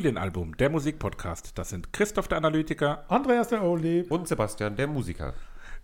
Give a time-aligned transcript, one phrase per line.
[0.00, 1.58] Familienalbum, der Musikpodcast.
[1.58, 3.04] Das sind Christoph der Analytiker.
[3.08, 4.06] Andreas der Oldie.
[4.08, 5.34] Und Sebastian, der Musiker.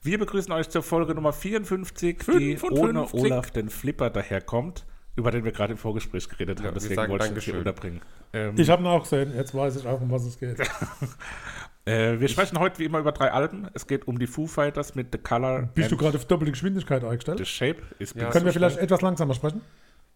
[0.02, 2.70] Wir begrüßen euch zur Folge Nummer 54, die 55.
[2.70, 6.74] ohne Olaf den Flipper daherkommt, über den wir gerade im Vorgespräch geredet Ja, haben.
[6.74, 7.72] wir Deswegen sagen wollte ich das hier Dankeschön.
[7.92, 8.00] unterbringen.
[8.32, 10.58] Ähm, Ich habe ihn auch gesehen, jetzt weiß ich auch, um was es geht.
[11.84, 13.68] äh, wir sprechen heute wie immer über drei Alben.
[13.74, 17.02] Es geht um die Foo Fighters mit The Color Bist du gerade auf doppelte Geschwindigkeit
[17.02, 17.46] The eingestellt?
[17.46, 17.82] Shape.
[17.98, 18.30] Ist Ja.
[18.30, 18.84] Können wir so vielleicht schnell.
[18.86, 19.60] etwas langsamer sprechen?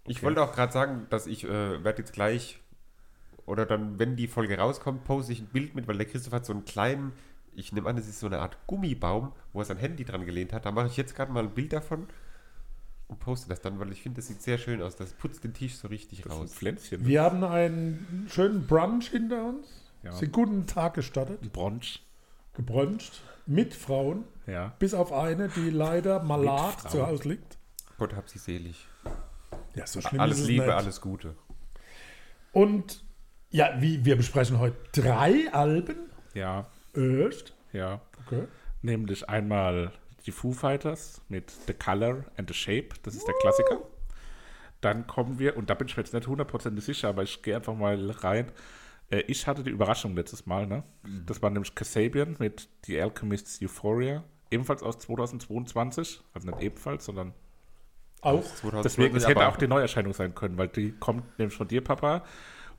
[0.06, 2.60] Ich wollte auch gerade sagen, dass ich äh, werde jetzt gleich,
[3.50, 6.46] oder dann, wenn die Folge rauskommt, poste ich ein Bild mit, weil der Christoph hat
[6.46, 7.12] so einen kleinen,
[7.54, 10.52] ich nehme an, das ist so eine Art Gummibaum, wo er sein Handy dran gelehnt
[10.52, 10.64] hat.
[10.66, 12.06] Da mache ich jetzt gerade mal ein Bild davon
[13.08, 14.94] und poste das dann, weil ich finde, das sieht sehr schön aus.
[14.96, 16.54] Das putzt den Tisch so richtig Das ist ein raus.
[16.54, 17.04] Pflänzchen.
[17.06, 19.66] Wir haben einen schönen Brunch hinter uns.
[20.02, 20.12] Ja.
[20.12, 22.02] Sind guten Tag gestartet, Ein Bronch.
[22.54, 24.72] gebruncht, mit Frauen, Ja.
[24.78, 27.58] bis auf eine, die leider malat zu Hause liegt.
[27.98, 28.86] Gott hab sie selig.
[29.74, 30.72] Ja, so schlimm Alles ist es Liebe, nicht.
[30.74, 31.34] alles Gute.
[32.52, 33.02] Und
[33.50, 35.96] ja, wie, wir besprechen heute drei Alben.
[36.34, 36.66] Ja.
[36.94, 37.54] Echt?
[37.72, 38.00] Ja.
[38.26, 38.44] Okay.
[38.82, 39.92] Nämlich einmal
[40.26, 43.80] die Foo Fighters mit The Color and the Shape, das ist der Klassiker.
[44.80, 47.56] Dann kommen wir, und da bin ich mir jetzt nicht hundertprozentig sicher, aber ich gehe
[47.56, 48.50] einfach mal rein.
[49.10, 50.84] Äh, ich hatte die Überraschung letztes Mal, ne?
[51.26, 57.34] Das war nämlich Kasabian mit The Alchemist's Euphoria, ebenfalls aus 2022, also nicht ebenfalls, sondern
[58.22, 58.42] Auch.
[58.42, 61.82] 2020, deswegen, es hätte auch die Neuerscheinung sein können, weil die kommt nämlich von dir,
[61.82, 62.24] Papa,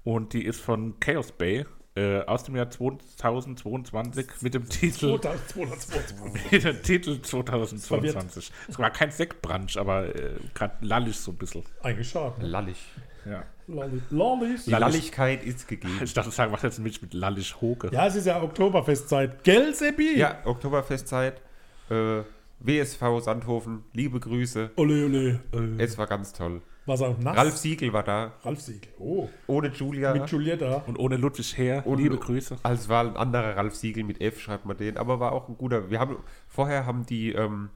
[0.04, 6.16] und die ist von Chaos Bay äh, aus dem Jahr 2022 mit dem Titel 2222.
[6.52, 8.52] mit dem Titel 2022.
[8.70, 11.64] Es war kein Sektbrunch, aber äh, gerade lallig so ein bisschen.
[11.84, 12.40] Eigentlich schade.
[12.42, 12.48] Ne?
[12.48, 12.78] lallig.
[13.26, 13.44] Ja.
[13.68, 14.66] Lolli- Lollis.
[14.66, 14.86] Die Lallig.
[14.96, 16.00] Lalligkeit ist gegeben.
[16.04, 17.90] Ich dachte, sagen, was jetzt ein Mensch mit lallig Hoge?
[17.92, 19.44] Ja, es ist ja Oktoberfestzeit.
[19.44, 20.18] Gell, Seppi?
[20.18, 21.42] Ja, Oktoberfestzeit.
[21.90, 22.24] Äh,
[22.60, 24.72] WSV Sandhofen, liebe Grüße.
[24.76, 25.40] Ole, ole.
[25.78, 26.62] Es war ganz toll.
[26.86, 27.38] Was auch nass?
[27.38, 28.92] Ralf Siegel war da, Ralf Siegel.
[29.00, 29.30] Oh.
[29.48, 30.14] ohne Julia.
[30.14, 30.84] Mit Giulietta.
[30.88, 32.58] Und ohne Ludwig Herr, Und- liebe Grüße.
[32.64, 35.48] Also es war ein anderer Ralf Siegel mit F, schreibt man den, aber war auch
[35.50, 35.90] ein guter.
[35.90, 37.70] Wir haben vorher haben die ähm,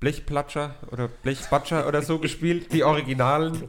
[0.00, 3.68] Blechplatscher oder Blechbatscher oder so gespielt, die Originalen.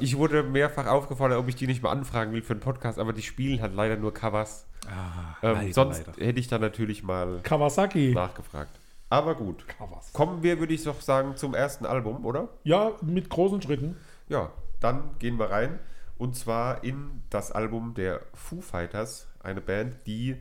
[0.00, 3.12] Ich wurde mehrfach aufgefordert, ob ich die nicht mal anfragen will für einen Podcast, aber
[3.14, 4.66] die spielen halt leider nur Covers.
[4.86, 6.26] Ah, Ähm, leider, sonst leider.
[6.26, 8.12] hätte ich da natürlich mal Kawasaki.
[8.14, 8.78] nachgefragt.
[9.10, 9.66] Aber gut.
[9.66, 10.12] Kawasaki.
[10.12, 12.48] Kommen wir, würde ich doch sagen, zum ersten Album, oder?
[12.62, 13.96] Ja, mit großen Schritten.
[14.28, 15.80] Ja, dann gehen wir rein.
[16.16, 20.36] Und zwar in das Album der Foo Fighters, eine Band, die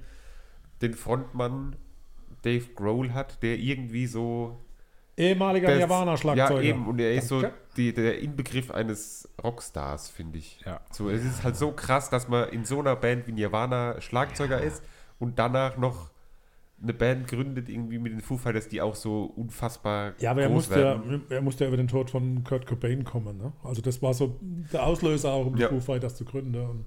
[0.82, 1.76] den Frontmann
[2.44, 4.60] Dave Grohl hat, der irgendwie so.
[5.18, 6.62] Ehemaliger Nirvana-Schlagzeuger.
[6.62, 6.88] Ja, eben.
[6.88, 7.44] Und er ist so
[7.76, 10.62] die, der Inbegriff eines Rockstars, finde ich.
[10.66, 10.80] Ja.
[10.92, 14.62] So, es ist halt so krass, dass man in so einer Band wie Nirvana Schlagzeuger
[14.62, 14.84] ist
[15.18, 16.12] und danach noch
[16.82, 20.50] eine Band gründet, irgendwie mit den Foo Fighters, die auch so unfassbar Ja, aber er
[20.50, 23.38] musste ja, er musste ja über den Tod von Kurt Cobain kommen.
[23.38, 23.52] Ne?
[23.64, 24.40] Also das war so
[24.72, 25.70] der Auslöser auch, um die Ja.
[25.70, 26.56] Foo Fighters zu gründen.
[26.56, 26.86] Und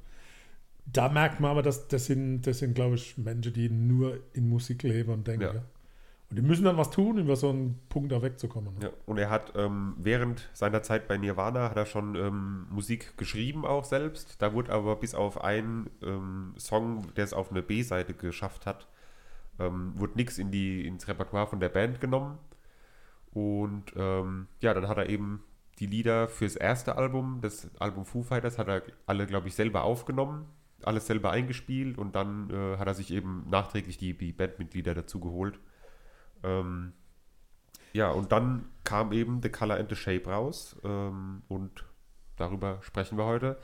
[0.86, 4.48] da merkt man aber, dass das sind, das sind, glaube ich, Menschen, die nur in
[4.48, 5.42] Musik leben und denken.
[5.42, 5.54] Ja.
[5.54, 5.62] Ja.
[6.30, 8.72] Und die müssen dann was tun, um über so einen Punkt da wegzukommen.
[8.78, 8.84] Ne?
[8.84, 13.18] Ja, und er hat ähm, während seiner Zeit bei Nirvana hat er schon ähm, Musik
[13.18, 14.40] geschrieben auch selbst.
[14.40, 18.88] Da wurde aber bis auf einen ähm, Song, der es auf eine B-Seite geschafft hat,
[19.58, 22.38] ähm, wurde nichts in die ins Repertoire von der Band genommen.
[23.32, 25.42] Und ähm, ja, dann hat er eben
[25.78, 29.84] die Lieder fürs erste Album, das Album Foo Fighters, hat er alle, glaube ich, selber
[29.84, 30.46] aufgenommen,
[30.82, 35.18] alles selber eingespielt und dann äh, hat er sich eben nachträglich die, die Bandmitglieder dazu
[35.20, 35.58] geholt.
[36.42, 36.92] Ähm,
[37.92, 41.84] ja, und dann kam eben The Color and the Shape raus ähm, und
[42.36, 43.58] darüber sprechen wir heute.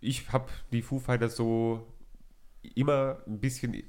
[0.00, 1.86] Ich habe die Foo Fighters so
[2.74, 3.82] immer ein bisschen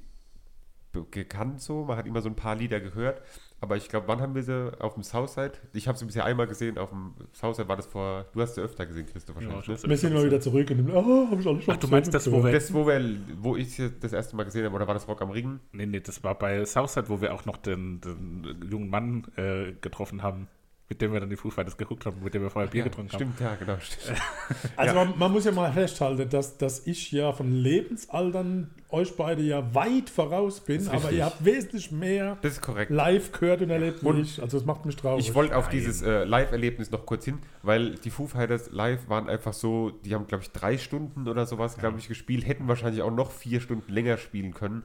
[1.10, 1.84] gekannt, so.
[1.84, 3.22] Man hat immer so ein paar Lieder gehört.
[3.60, 5.52] Aber ich glaube, wann haben wir sie auf dem Southside?
[5.72, 7.68] Ich habe sie bisher einmal gesehen auf dem Southside.
[7.68, 8.26] War das vor.
[8.32, 9.68] Du hast sie öfter gesehen, Christoph, wahrscheinlich.
[9.68, 9.88] ne?
[9.88, 12.30] Wir sind mal wieder zurück und oh, hab ich alles schon Ach, du meinst das,
[12.30, 13.00] wo wir- Das, wo, wir,
[13.38, 15.60] wo ich sie das erste Mal gesehen habe, oder war das Rock am Ring?
[15.70, 19.72] Nee, nee, das war bei Southside, wo wir auch noch den, den jungen Mann äh,
[19.80, 20.48] getroffen haben,
[20.92, 22.84] mit dem wir dann die Foo Fighters geguckt haben, mit dem wir vorher Bier ja,
[22.84, 23.18] getrunken haben.
[23.18, 23.78] Stimmt, ja, genau.
[23.80, 24.18] Stimmt.
[24.76, 25.04] Also Ja.
[25.06, 29.74] man, man muss ja mal festhalten, dass, dass ich ja von Lebensaltern euch beide ja
[29.74, 32.90] weit voraus bin, aber ihr habt wesentlich mehr Das ist korrekt.
[32.90, 34.42] live gehört und erlebt wie Und ich.
[34.42, 35.26] Also das macht mich traurig.
[35.26, 35.76] Ich wollte auf Nein.
[35.76, 40.14] dieses äh, Live-Erlebnis noch kurz hin, weil die Foo Fighters live waren einfach so, die
[40.14, 43.62] haben, glaube ich, drei Stunden oder sowas, glaube ich, gespielt, hätten wahrscheinlich auch noch vier
[43.62, 44.82] Stunden länger spielen können.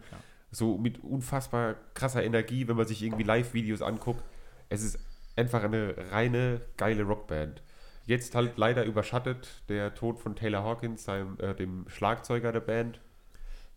[0.51, 4.23] So mit unfassbar krasser Energie, wenn man sich irgendwie Live-Videos anguckt.
[4.69, 4.99] Es ist
[5.37, 7.61] einfach eine reine geile Rockband.
[8.05, 13.01] Jetzt halt leider überschattet der Tod von Taylor Hawkins, seinem, äh, dem Schlagzeuger der Band.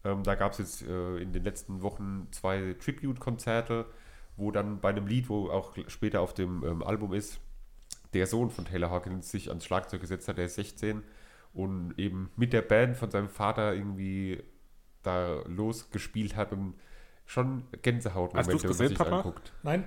[0.05, 3.87] Ähm, da gab es jetzt äh, in den letzten Wochen zwei Tribute-Konzerte,
[4.37, 7.41] wo dann bei einem Lied, wo auch später auf dem ähm, Album ist,
[8.15, 11.03] der Sohn von Taylor Hawkins sich ans Schlagzeug gesetzt hat, der ist 16
[11.53, 14.43] und eben mit der Band von seinem Vater irgendwie
[15.03, 16.75] da losgespielt hat und
[17.27, 19.19] schon Gänsehaut, Hast wenn man gesehen, sich Papa?
[19.19, 19.53] anguckt.
[19.63, 19.85] Nein,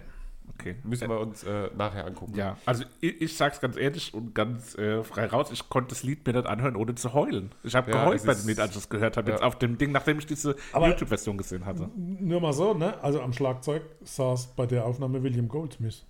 [0.59, 0.75] Okay.
[0.83, 2.35] Müssen wir uns äh, nachher angucken.
[2.35, 6.03] Ja, also ich, ich sag's ganz ehrlich und ganz äh, frei raus, ich konnte das
[6.03, 7.51] Lied mir nicht anhören, ohne zu heulen.
[7.63, 9.47] Ich habe Ja, geheult bei dem Lied, als ich es gehört habe, jetzt ja.
[9.47, 11.89] auf dem Ding, nachdem ich diese YouTube-Version gesehen hatte.
[11.95, 13.01] nur mal so, ne?
[13.03, 16.05] Also am Schlagzeug saß bei der Aufnahme William Goldsmith.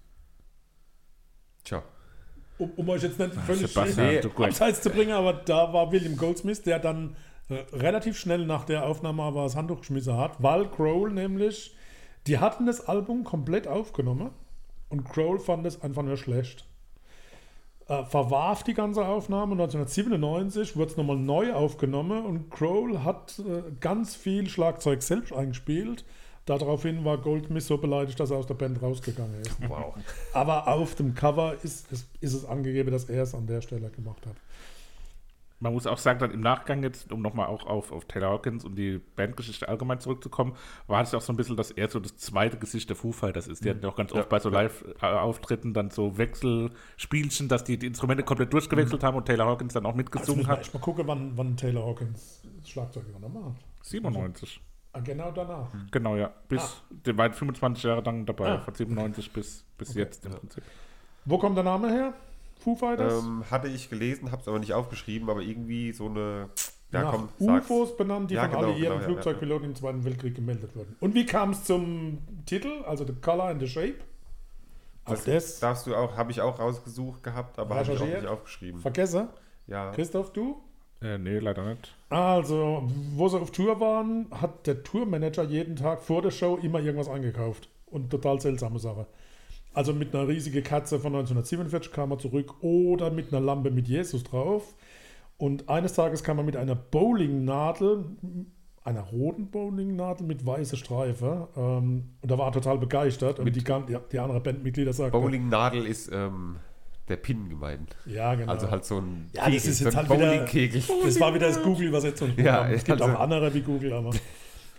[1.63, 1.83] Tja,
[2.59, 4.45] Um, um euch jetzt nicht völlig äh, du gut.
[4.45, 7.15] abseits zu bringen, aber da war William Goldsmith, der dann
[7.49, 11.75] äh, relativ schnell nach der Aufnahme aber das Handtuch geschmissen hat, weil Kroll nämlich,
[12.27, 14.31] die hatten das Album komplett aufgenommen
[14.89, 16.65] und Kroll fand es einfach nur schlecht.
[17.87, 19.53] Äh, verwarf die ganze Aufnahme.
[19.53, 26.05] 1997 wurde es nochmal neu aufgenommen und Kroll hat äh, ganz viel Schlagzeug selbst eingespielt.
[26.45, 29.57] Daraufhin war Goldsmith so beleidigt, dass er aus der Band rausgegangen ist.
[29.69, 29.93] wow.
[30.33, 33.89] Aber auf dem Cover ist es, ist es angegeben, dass er es an der Stelle
[33.89, 34.35] gemacht hat.
[35.63, 38.65] Man muss auch sagen, dann im Nachgang jetzt, um nochmal auch auf, auf Taylor Hawkins
[38.65, 40.55] und die Bandgeschichte allgemein zurückzukommen,
[40.87, 43.13] war es ja auch so ein bisschen, dass er so das zweite Gesicht der Foo
[43.13, 43.63] Fighters ist.
[43.63, 47.77] Die hatten ja auch ganz oft Ja, bei so Live-Auftritten dann so Wechselspielchen, dass die
[47.77, 50.59] die Instrumente komplett durchgewechselt haben und Taylor Hawkins dann auch mitgesungen wir hat.
[50.61, 53.55] echt mal gucken, wann, wann Taylor Hawkins Schlagzeug übernommen hat.
[53.83, 54.61] 97.
[54.91, 55.69] Ah, genau danach.
[55.91, 56.31] Genau, ja.
[56.49, 56.93] Bis, Ah.
[57.05, 58.59] Der war 25 Jahre lang dabei, Ah.
[58.59, 59.99] von 97 bis, bis Okay.
[59.99, 60.63] jetzt im Prinzip.
[61.25, 62.13] Wo kommt der Name her?
[62.63, 63.23] Foo Fighters?
[63.23, 66.49] Ähm, hatte ich gelesen, habe es aber nicht aufgeschrieben, aber irgendwie so eine.
[66.91, 67.65] Ja, Nach komm, sag's.
[67.69, 70.95] UFOs benannt, die Ja, von genau, alliierten genau, ja, Flugzeugpiloten im Zweiten Weltkrieg gemeldet wurden.
[70.99, 73.95] Und wie kam es zum Titel, also The Color and the Shape?
[75.05, 78.05] Auch Das, das, darfst du auch, habe ich auch rausgesucht gehabt, aber habe ich auch
[78.05, 78.79] nicht aufgeschrieben.
[78.79, 79.27] vergessen.
[79.67, 80.61] Ja, Christoph, du?
[81.01, 81.93] Äh, nee, leider nicht.
[82.09, 82.83] Also,
[83.15, 87.09] wo sie auf Tour waren, hat der Tourmanager jeden Tag vor der Show immer irgendwas
[87.09, 87.69] eingekauft.
[87.87, 89.07] Und total seltsame Sache.
[89.73, 93.87] Also mit einer riesigen Katze von 1947 kam er zurück oder mit einer Lampe mit
[93.87, 94.75] Jesus drauf.
[95.37, 98.05] Und eines Tages kam er mit einer Bowlingnadel,
[98.83, 101.47] einer roten Bowlingnadel mit weißer Streife.
[101.57, 103.39] Ähm, und da war er total begeistert.
[103.39, 106.57] Und die, die, die anderen Bandmitglieder sagten, Bowlingnadel ist ähm,
[107.09, 107.95] der Pin gemeint.
[108.05, 108.51] ja genau.
[108.51, 110.83] Also halt so ein Ja, das ist so jetzt ein halt wieder- Bowlingkegel.
[111.03, 112.45] Das war wieder das Google-Übersetzungsprogramm.
[112.45, 114.11] Ja, es gibt also- auch andere wie Google, aber.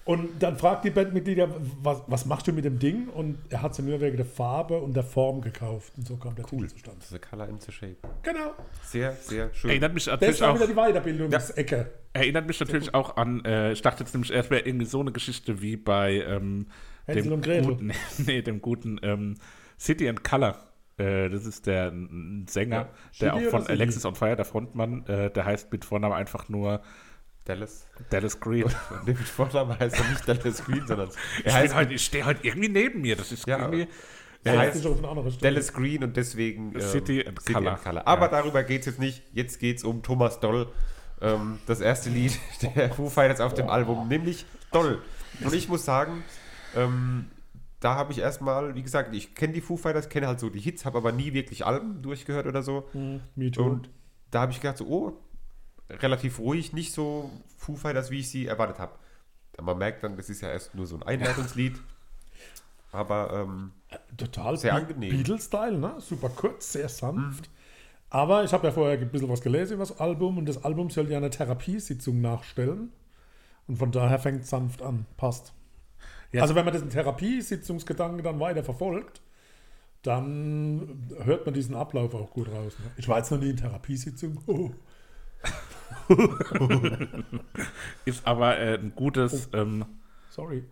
[0.07, 1.49] Und dann fragt die Bandmitglieder,
[1.83, 3.09] was, was machst du mit dem Ding?
[3.09, 5.95] Und er hat sie nur wegen der Farbe und der Form gekauft.
[5.97, 6.61] Und so kam der Cool.
[6.67, 6.99] Titel zustande.
[7.01, 7.97] Das ist a color in the shape.
[8.23, 8.53] Genau.
[8.83, 9.71] Sehr, sehr schön.
[9.71, 11.91] Erinnert mich Das natürlich war auch, wieder die Weiterbildungsecke.
[12.13, 15.11] erinnert mich natürlich auch an, äh, ich dachte jetzt nämlich erst wäre irgendwie so eine
[15.13, 16.67] Geschichte wie bei ähm,
[17.07, 17.67] Hänsel dem und Gretel.
[17.67, 17.93] guten,
[18.27, 19.37] nee, dem guten ähm,
[19.79, 20.59] City and Color.
[20.99, 21.93] Äh, das ist der
[22.47, 22.89] Sänger, Ja.
[23.23, 23.67] der auch von?
[23.67, 26.83] Alexis on Fire, der Frontmann, äh, der heißt mit Vornamen einfach nur
[27.45, 27.87] Dallas.
[28.11, 28.65] Dallas Green.
[29.05, 32.05] Nee, mit Vornamen heißt er nicht Dallas Green, sondern Ich, er bin heißt halt, ich
[32.05, 33.17] stehe halt irgendwie neben mir.
[33.17, 33.87] Das ist Ja, irgendwie.
[34.45, 34.85] er Ja, heißt.
[35.43, 38.07] Dallas Green und deswegen ähm, City and Color.
[38.07, 38.29] Aber Ja.
[38.29, 39.23] darüber geht es jetzt nicht.
[39.33, 40.69] Jetzt geht es um Thomas Doll.
[41.21, 42.39] Ähm, das erste Lied
[42.77, 45.01] der Foo Fighters auf dem Album, nämlich Doll.
[45.43, 46.25] Und ich muss sagen,
[46.75, 47.27] ähm,
[47.81, 50.61] da habe ich erstmal, wie gesagt, ich kenne die Foo Fighters, kenne halt so die
[50.61, 52.89] Hits, habe aber nie wirklich Alben durchgehört oder so.
[52.93, 53.63] Hm, Me too.
[53.63, 53.91] Und
[54.31, 55.13] da habe ich gedacht, so, oh,
[55.91, 58.93] relativ ruhig, nicht so Foo Fighters, wie ich sie erwartet habe.
[59.61, 61.81] Man merkt dann, das ist ja erst nur so ein Einleitungslied.
[62.93, 63.73] Aber ähm,
[64.17, 65.11] Total Sehr angenehm.
[65.11, 65.97] Beatles-Style, ne?
[65.99, 67.51] Super kurz, sehr sanft.
[68.09, 70.91] Aber ich habe ja vorher ein bisschen was gelesen über das Album und das Album
[70.91, 72.93] soll ja eine Therapiesitzung nachstellen.
[73.67, 75.07] Und von daher fängt es sanft an.
[75.17, 75.53] Passt.
[76.31, 76.43] Ja.
[76.43, 79.21] Also wenn man diesen Therapiesitzungsgedanken dann weiter verfolgt,
[80.03, 82.77] dann hört man diesen Ablauf auch gut raus.
[82.79, 82.91] Ne?
[82.97, 84.41] Ich war jetzt noch nie in Therapiesitzung.
[84.47, 84.71] Oh.
[88.05, 89.49] Ist aber äh, ein gutes.
[89.53, 89.85] Ähm,
[90.31, 90.65] Sorry.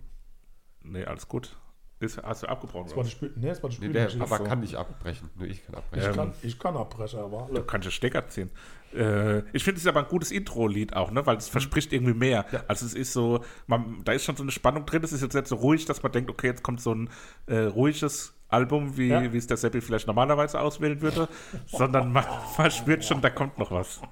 [0.83, 1.57] nee, alles gut.
[2.01, 2.89] Ist, hast du abgebrochen?
[2.89, 4.45] Das war die Spül nee, das war die nee, der aber so.
[4.45, 5.31] kann nicht abbrechen.
[5.37, 6.03] Nur ich kann abbrechen.
[6.03, 8.51] ich, Ähm, kann, ich kann abbrechen, aber Du kannst den Stecker ziehen.
[8.93, 11.25] Äh, ich finde es ist aber ein gutes Intro-Lied auch, ne?
[11.27, 12.45] weil es verspricht irgendwie mehr.
[12.67, 15.05] Also es ist so, man, da ist schon so eine Spannung drin.
[15.05, 17.09] Es ist jetzt nicht so ruhig, dass man denkt, okay, jetzt kommt so ein
[17.47, 19.33] äh, ruhiges Album, wie, Ja.
[19.33, 21.29] wie es der Seppi vielleicht normalerweise auswählen würde,
[21.67, 22.25] sondern man
[22.57, 24.03] verspürt schon, da kommt noch was.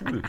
[0.00, 0.22] Cool.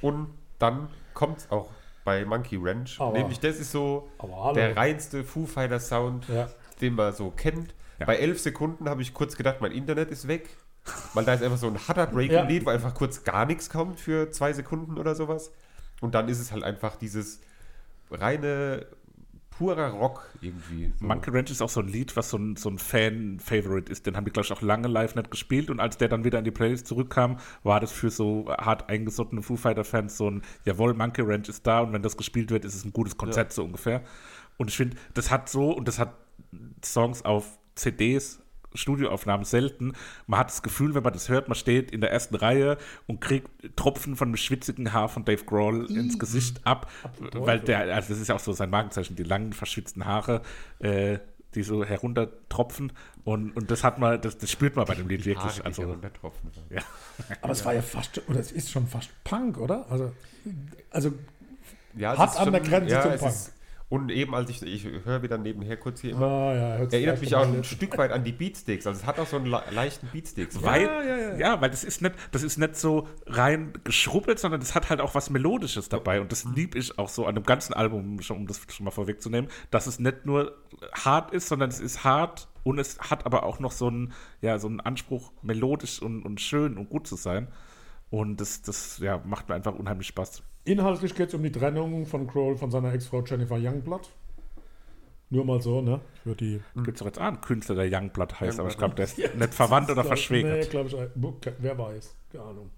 [0.00, 1.70] Und dann kommt es auch
[2.04, 3.00] bei Monkey Ranch.
[3.00, 4.08] Aber- Nämlich, das ist so
[4.54, 6.48] der reinste Foo Fighter Sound, Ja.
[6.80, 7.74] den man so kennt.
[7.98, 8.06] Ja.
[8.06, 10.48] Bei elf Sekunden habe ich kurz gedacht, mein Internet ist weg.
[11.12, 12.48] Weil da ist einfach so ein harter Break Ja.
[12.64, 15.52] wo einfach kurz gar nichts kommt für zwei Sekunden oder sowas.
[16.00, 17.40] Und dann ist es halt einfach dieses
[18.10, 18.86] reine,
[19.58, 20.92] purer Rock irgendwie.
[21.00, 21.06] So.
[21.06, 24.06] Monkey Ranch ist auch so ein Lied, was so ein, so ein Fan-Favorite ist.
[24.06, 25.68] Den haben die, glaube ich, auch lange live nicht gespielt.
[25.68, 29.42] Und als der dann wieder in die Playlist zurückkam, war das für so hart eingesottene
[29.42, 32.76] Foo Fighter-Fans so ein, jawohl, Monkey Ranch ist da und wenn das gespielt wird, ist
[32.76, 34.02] es ein gutes Konzert, so ungefähr.
[34.56, 36.14] Und ich finde, das hat so, und das hat
[36.84, 38.40] Songs auf CDs
[38.74, 39.92] Studioaufnahmen selten.
[40.26, 43.20] Man hat das Gefühl, wenn man das hört, man steht in der ersten Reihe und
[43.20, 46.90] kriegt Tropfen von dem schwitzigen Haar von Dave Grohl ins Gesicht ab,
[47.32, 50.42] weil der, also das ist ja auch so sein Markenzeichen, die langen verschwitzten Haare,
[50.80, 51.18] äh,
[51.54, 52.92] die so heruntertropfen
[53.24, 55.58] und, und das hat man, das, das spürt man bei dem Lied wirklich.
[55.58, 55.96] Haare, Also,
[56.70, 56.82] ja.
[57.40, 59.90] Aber es war ja fast, oder es ist schon fast Punk, oder?
[59.90, 60.12] Also,
[60.90, 61.12] also
[61.96, 63.32] Ja, ist an der Grenze zum es Punk.
[63.32, 63.52] ist-
[63.90, 67.34] und eben, als ich, ich höre wieder nebenher kurz hier immer, ah, ja, erinnert mich
[67.34, 67.68] auch ein jetzt.
[67.68, 68.86] Stück weit an die Beatsticks.
[68.86, 70.62] Also es hat auch so einen le- leichten Beatsticks.
[70.62, 71.60] Weil, Ja, ja, ja, ja.
[71.62, 75.14] weil das ist nicht, das ist nicht so rein geschrubbelt, sondern das hat halt auch
[75.14, 76.20] was Melodisches dabei.
[76.20, 78.90] Und das lieb ich auch so an dem ganzen Album, schon, um das schon mal
[78.90, 80.54] vorwegzunehmen, dass es nicht nur
[80.92, 84.58] hart ist, sondern es ist hart und es hat aber auch noch so einen, ja,
[84.58, 87.48] so einen Anspruch, melodisch und, und schön und gut zu sein.
[88.10, 90.42] Und das, das ja, macht mir einfach unheimlich Spaß.
[90.72, 94.10] Inhaltlich geht es um die Trennung von Kroll von seiner Ex-Frau Jennifer Youngblood.
[95.30, 96.00] Nur mal so, ne?
[96.22, 96.60] Für die.
[96.76, 99.18] Gibt es doch jetzt auch einen Künstler, der Youngblood heißt, aber ich glaube, Youngblood.
[99.18, 100.70] der ist nicht verwandt oder Nee, verschwägert.
[100.70, 101.52] glaube ich.
[101.58, 102.14] Wer weiß.
[102.32, 102.70] Keine Ahnung.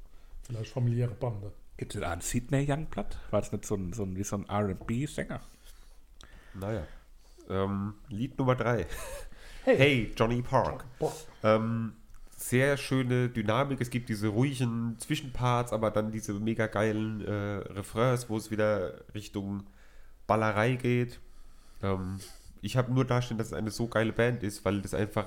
[0.43, 1.53] Vielleicht familiäre Bande.
[1.77, 3.17] Gibt es da einen Sidney Youngblood?
[3.31, 5.41] War das nicht so ein, so ein, wie so ein RB-Sänger?
[6.55, 6.87] Naja.
[7.49, 8.87] Ähm, Lied Nummer drei.
[9.65, 9.77] Hey.
[9.77, 10.85] Hey, Johnny Park.
[10.99, 11.13] Boah.
[11.43, 11.93] Ähm,
[12.41, 13.81] sehr schöne Dynamik.
[13.81, 17.33] Es gibt diese ruhigen Zwischenparts, aber dann diese mega geilen äh,
[17.73, 19.65] Refrains, wo es wieder Richtung
[20.27, 21.21] Ballerei geht.
[21.83, 22.19] Ähm,
[22.63, 25.27] ich habe nur dastehen, dass es eine so geile Band ist, weil das einfach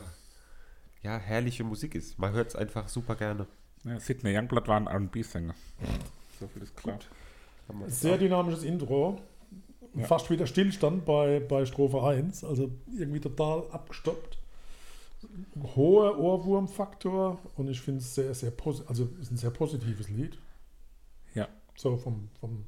[1.04, 2.18] ja herrliche Musik ist.
[2.18, 3.46] Man hört es einfach super gerne.
[3.84, 5.56] Ja, Sidney Youngblood war ein RB-Sänger.
[6.40, 7.00] So viel ist klar.
[7.88, 9.20] Sehr dynamisches Intro.
[9.94, 10.06] Ja.
[10.06, 12.44] Fast wieder Stillstand bei, bei Strophe 1.
[12.44, 14.40] Also irgendwie total abgestoppt.
[15.76, 17.40] Hoher Ohrwurmfaktor.
[17.56, 18.90] Und ich finde es sehr, sehr positiv.
[18.90, 20.38] Also ist ein sehr positives Lied.
[21.34, 21.48] Ja.
[21.76, 22.66] So vom, vom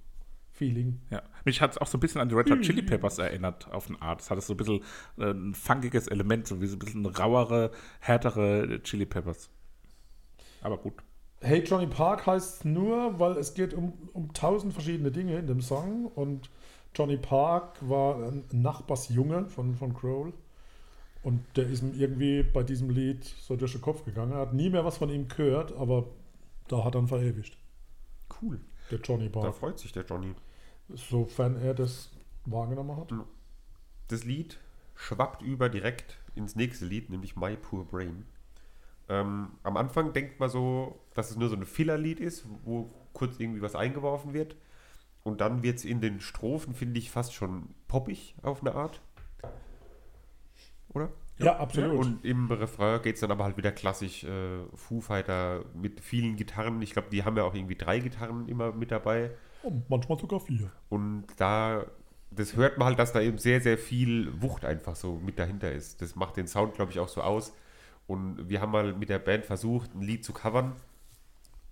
[0.55, 1.01] Feeling.
[1.09, 1.21] Ja.
[1.43, 3.89] Mich hat es auch so ein bisschen an die Red Hot Chili Peppers erinnert, auf
[3.89, 4.21] eine Art.
[4.21, 4.81] Es hatte so ein bisschen
[5.17, 9.49] äh, ein funkiges Element, so wie so ein bisschen rauere, härtere Chili Peppers.
[10.61, 10.93] Aber gut.
[11.41, 15.45] Hey Johnny Park heißt es nur, weil es geht um, um tausend verschiedene Dinge in
[15.45, 16.49] dem Song und
[16.95, 20.33] Johnny Park war ein Nachbarsjunge von, von Kroll
[21.25, 24.31] und der ist ihm irgendwie bei diesem Lied so durch den Kopf gegangen.
[24.31, 26.07] Er hat nie mehr was von ihm gehört, aber
[26.67, 27.57] da hat er ihn verewigt,
[28.41, 28.59] Cool.
[28.91, 30.33] der Johnny Da Park, freut sich der Johnny.
[30.89, 32.11] sofern er das
[32.45, 33.11] wahrgenommen hat.
[34.07, 34.59] Das Lied
[34.95, 38.25] schwappt über direkt ins nächste Lied, nämlich My Poor Brain.
[39.09, 43.39] Ähm, am Anfang denkt man so, dass es nur so ein Filler-Lied ist, wo kurz
[43.39, 44.55] irgendwie was eingeworfen wird.
[45.23, 49.01] Und dann wird es in den Strophen, finde ich, fast schon poppig auf eine Art.
[50.95, 51.09] Oder?
[51.37, 51.99] Ja, absolut.
[51.99, 56.37] Und im Refrain geht es dann aber halt wieder klassisch äh, Foo Fighter mit vielen
[56.37, 56.81] Gitarren.
[56.81, 59.31] Ich glaube, die haben ja auch irgendwie drei Gitarren immer mit dabei.
[59.61, 60.71] Und manchmal sogar vier.
[60.87, 61.85] Und da,
[62.31, 65.71] das hört man halt, dass da eben sehr, sehr viel Wucht einfach so mit dahinter
[65.71, 66.01] ist.
[66.01, 67.53] Das macht den Sound, glaube ich, auch so aus.
[68.07, 70.73] Und wir haben mal mit der Band versucht, ein Lied zu covern.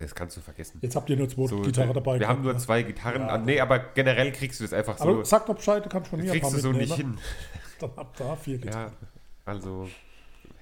[0.04, 0.80] Das kannst du vergessen.
[0.82, 2.14] Jetzt habt ihr nur zwei So, Gitarre dabei.
[2.16, 2.60] Wir gehabt, haben nur ne?
[2.60, 3.28] zwei Gitarren Ja.
[3.30, 3.46] an.
[3.46, 5.06] Nee, aber generell kriegst du das einfach so.
[5.10, 7.18] Aber sag doch Bescheid, du kannst von mir kriegst du so nicht mitnehmen.
[7.18, 7.24] hin.
[7.80, 8.92] Dann habt ihr vier Gitarren.
[9.02, 9.08] Ja,
[9.46, 9.88] also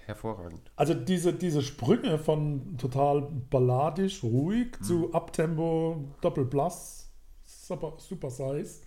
[0.06, 0.62] hervorragend.
[0.76, 4.84] Also diese, diese Sprünge von total balladisch, ruhig Mhm.
[4.84, 7.10] zu Abtempo, Doppelblass,
[7.46, 8.82] super, super Size.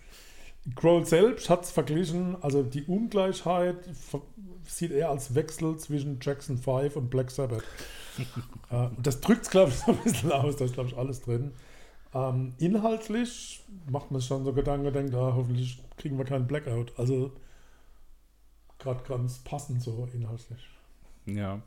[0.73, 3.77] Kroll selbst hat es verglichen, also die Ungleichheit
[4.63, 7.63] sieht er als Wechsel zwischen Jackson 5 und Black Sabbath.
[8.71, 11.21] äh, das drückt es, glaube ich, so ein bisschen aus, da ist, glaube ich, alles
[11.21, 11.51] drin.
[12.15, 16.97] Ähm, inhaltlich macht man sich schon so Gedanken, denkt, ah, hoffentlich kriegen wir keinen Blackout.
[16.97, 17.33] Also
[18.79, 20.67] gerade ganz passend so inhaltlich.
[21.25, 21.61] Ja.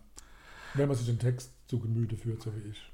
[0.74, 2.90] Wenn man sich den Text zu Gemüte führt, so wie ich.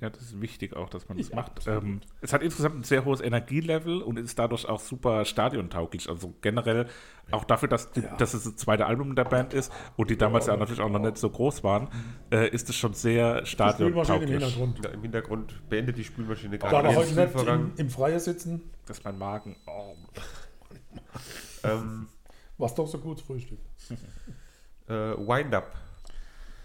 [0.00, 1.66] Ja, das ist wichtig auch, dass man das Ja, macht.
[1.66, 6.08] Ähm, es hat insgesamt ein sehr hohes Energielevel und ist dadurch auch super stadiontauglich.
[6.08, 6.86] Also generell
[7.30, 8.16] auch dafür, dass, die, Ja.
[8.16, 11.00] dass es das zweite Album der Band ist und die damals ja natürlich auch noch
[11.00, 11.88] nicht so groß waren,
[12.30, 14.30] äh, ist es schon sehr Spülmaschine im stadiontauglich.
[14.30, 14.84] Hintergrund.
[14.84, 18.62] Ja, Im Hintergrund beendet die Spülmaschine Da wir ihren heute nicht im, im Freien sitzen,
[18.86, 19.56] Das ist mein Magen.
[19.66, 19.94] Oh.
[21.64, 22.08] Ähm,
[22.56, 23.58] war es doch so gut Frühstück.
[24.88, 25.74] äh, Wind Up.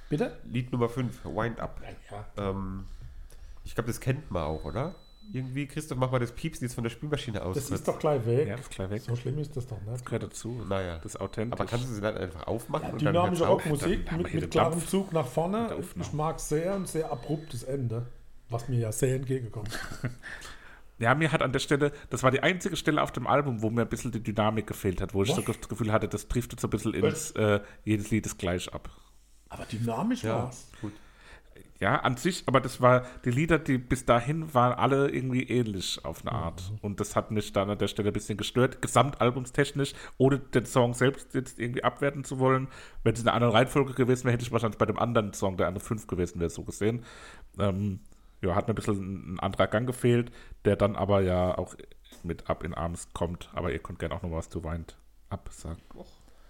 [0.10, 0.38] Bitte?
[0.46, 1.82] Lied Nummer 5, Wind Up.
[2.12, 2.50] Ja.
[2.50, 2.86] Ähm,
[3.63, 4.96] ich glaube, das kennt man auch, oder?
[5.32, 7.55] Irgendwie, Christoph, mach mal das Piepsen jetzt von der Spülmaschine aus.
[7.55, 7.79] Das kurz.
[7.79, 8.48] ist doch gleich weg.
[8.48, 9.01] Ja, das ist gleich weg.
[9.01, 10.05] So schlimm ist das doch nicht.
[10.05, 10.62] Gehört dazu.
[10.67, 10.98] Naja.
[10.98, 11.53] Das ist authentisch.
[11.60, 13.00] Aber kannst du sie dann einfach aufmachen?
[13.00, 13.48] Ja, dynamische?
[13.48, 15.75] Rockmusik mit, mit klarem Dampf Zug nach vorne.
[16.00, 18.05] Ich mag sehr ein sehr abruptes Ende,
[18.50, 19.79] was mir ja sehr entgegenkommt.
[21.00, 23.70] Ja, mir hat an der Stelle, das war die einzige Stelle auf dem Album, wo
[23.70, 25.38] mir ein bisschen die Dynamik gefehlt hat, wo ich Was?
[25.38, 28.72] so das Gefühl hatte, das trifft so ein bisschen ins, äh, jedes Lied ist gleich
[28.74, 28.89] ab.
[29.50, 30.70] Aber dynamisch Ja, war's.
[30.82, 30.93] gut.
[31.84, 36.00] Ja, an sich, aber das war, die Lieder, die bis dahin waren alle irgendwie ähnlich
[36.06, 36.72] auf eine Art.
[36.82, 40.94] Und das hat mich dann an der Stelle ein bisschen gestört, gesamtalbumstechnisch, ohne den Song
[40.94, 42.70] selbst jetzt irgendwie abwerten zu wollen.
[43.04, 45.58] Wenn es in einer anderen Reihenfolge gewesen wäre, hätte ich wahrscheinlich bei dem anderen Song,
[45.58, 47.04] der eine 5 gewesen wäre, so gesehen.
[47.60, 48.00] Ähm,
[48.42, 50.32] ja, hat mir ein bisschen ein anderer Gang gefehlt,
[50.63, 51.75] der dann aber ja auch
[52.24, 53.50] mit Up in Arms kommt.
[53.56, 54.98] Aber ihr könnt gerne auch noch was zu Weint
[55.28, 55.84] absagen.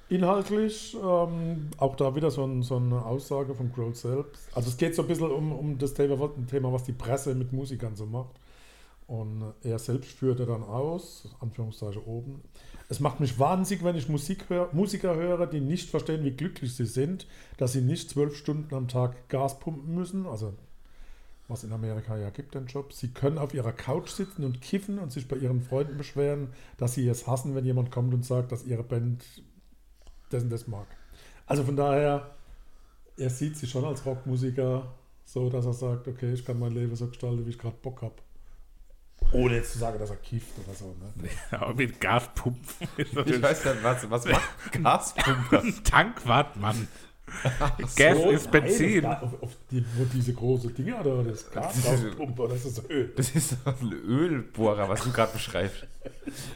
[0.10, 4.48] Inhaltlich, ähm, auch da wieder so, ein, so eine Aussage von Grohl selbst.
[4.54, 7.54] Also es geht so ein bisschen um, um das Thema, Thema, was die Presse mit
[7.54, 8.36] Musikern so macht.
[9.08, 12.42] Und er selbst führt er dann aus, Anführungszeichen oben.
[12.90, 16.76] Es macht mich wahnsinnig, wenn ich Musik hör, Musiker höre, die nicht verstehen, wie glücklich
[16.76, 20.26] sie sind, dass sie nicht zwölf Stunden am Tag Gas pumpen müssen.
[20.26, 20.54] Also
[21.48, 22.94] was in Amerika ja gibt, den Job.
[22.94, 26.94] Sie können auf ihrer Couch sitzen und kiffen und sich bei ihren Freunden beschweren, dass
[26.94, 29.24] sie es hassen, wenn jemand kommt und sagt, dass ihre Band
[30.34, 30.88] das und das mag.
[31.46, 32.32] Also von daher,
[33.18, 34.94] er sieht sich schon als Rockmusiker
[35.26, 38.02] so, dass er sagt, okay, ich kann mein Leben so gestalten, wie ich gerade Bock
[38.02, 38.16] habe.
[39.32, 40.96] Ohne jetzt zu sagen, dass er kifft oder so.
[41.00, 41.30] Ne?
[41.52, 42.62] Ja, mit Gaspumpen
[42.98, 45.62] Ich weiß nicht, was, was macht Gaspumper?
[45.62, 46.88] ein Tankwart, Mann.
[47.96, 49.04] Gas So, ist Benzin.
[49.04, 52.40] Nein, das, auf, auf die, wo diese große Dinger da, das Gas Das ist- rauspumpt,
[52.52, 53.14] das ist Öl.
[53.16, 55.88] Das ist ein Ölbohrer, was du gerade beschreibst.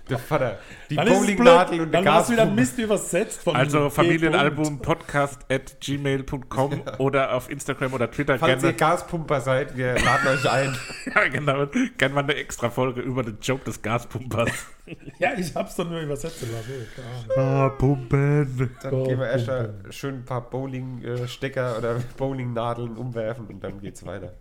[0.10, 0.60] Der Vater,
[0.90, 2.62] die Dann ist es Bowlingnadel und der Dann hast du wieder Gaspumper.
[2.62, 3.90] Mist übersetzt von Also.
[3.90, 9.96] Familienalbum podcast at gmail.com oder auf Instagram oder Twitter Falls ihr gerne, Gaspumper seid, wir
[10.00, 10.78] laden euch ein.
[11.16, 11.66] ja, genau,
[11.98, 14.52] gerne mal eine extra Folge über den Joke des Gaspumpers.
[15.20, 16.88] Ja, ich hab's doch nur übersetzen lassen.
[16.96, 17.56] Keine Ahnung.
[17.56, 18.72] Ah, Pumpen.
[18.82, 24.06] Dann gehen wir erst mal schön ein paar Bowling-Stecker oder Bowlingnadeln umwerfen und dann geht's
[24.06, 24.34] weiter.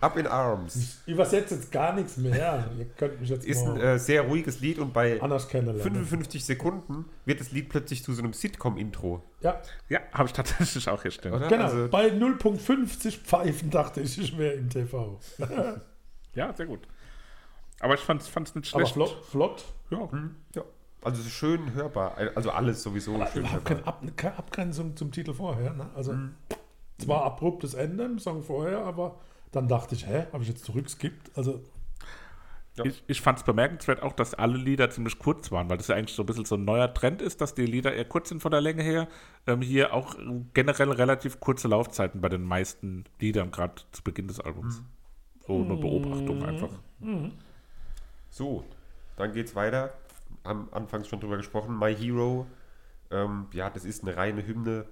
[0.00, 2.68] Up in Arms Ich übersetze jetzt gar nichts mehr.
[2.76, 5.80] Ihr könnt mich jetzt ist ein äh, sehr ruhiges Lied und bei anders kennenlernen.
[5.80, 10.88] 55 Sekunden wird das Lied plötzlich zu so einem Sitcom-Intro, Ja, Ja, habe ich tatsächlich
[10.88, 11.32] auch hier stehen.
[11.32, 11.46] oder?
[11.46, 11.64] genau.
[11.66, 15.20] Also, Bei 0.50 Pfeifen dachte ich, ich wäre im TV.
[16.34, 16.80] Ja, sehr gut.
[17.82, 18.94] Aber ich fand es nicht Aber schlecht.
[18.94, 19.64] flott, flott.
[19.90, 20.08] Ja.
[20.54, 20.62] ja.
[21.02, 22.16] also es ist schön hörbar.
[22.34, 23.60] Also alles sowieso schön Überhaupt hörbar.
[23.64, 25.72] keine, Ab keine Abgrenzung zum Titel vorher.
[25.74, 25.90] Ne?
[25.94, 26.34] Also Mhm.
[26.98, 29.16] zwar abruptes Ende im Song vorher, aber
[29.50, 31.36] dann dachte ich, hä, habe ich jetzt zurückskippt?
[31.36, 31.60] Also
[32.76, 32.84] Ja.
[32.86, 35.96] Ich, ich fand es bemerkenswert auch, dass alle Lieder ziemlich kurz waren, weil das ja
[35.96, 38.40] eigentlich so ein bisschen so ein neuer Trend ist, dass die Lieder eher kurz sind
[38.40, 39.08] von der Länge her.
[39.46, 40.14] Ähm, hier auch
[40.54, 44.82] generell relativ kurze Laufzeiten bei den meisten Liedern, gerade zu Beginn des Albums.
[45.46, 46.70] So eine Beobachtung einfach.
[48.32, 48.64] So,
[49.16, 49.92] dann geht's weiter.
[50.42, 51.78] Am Anfangs schon drüber gesprochen.
[51.78, 52.46] My Hero.
[53.10, 54.86] Ähm, ja, das ist eine reine Hymne.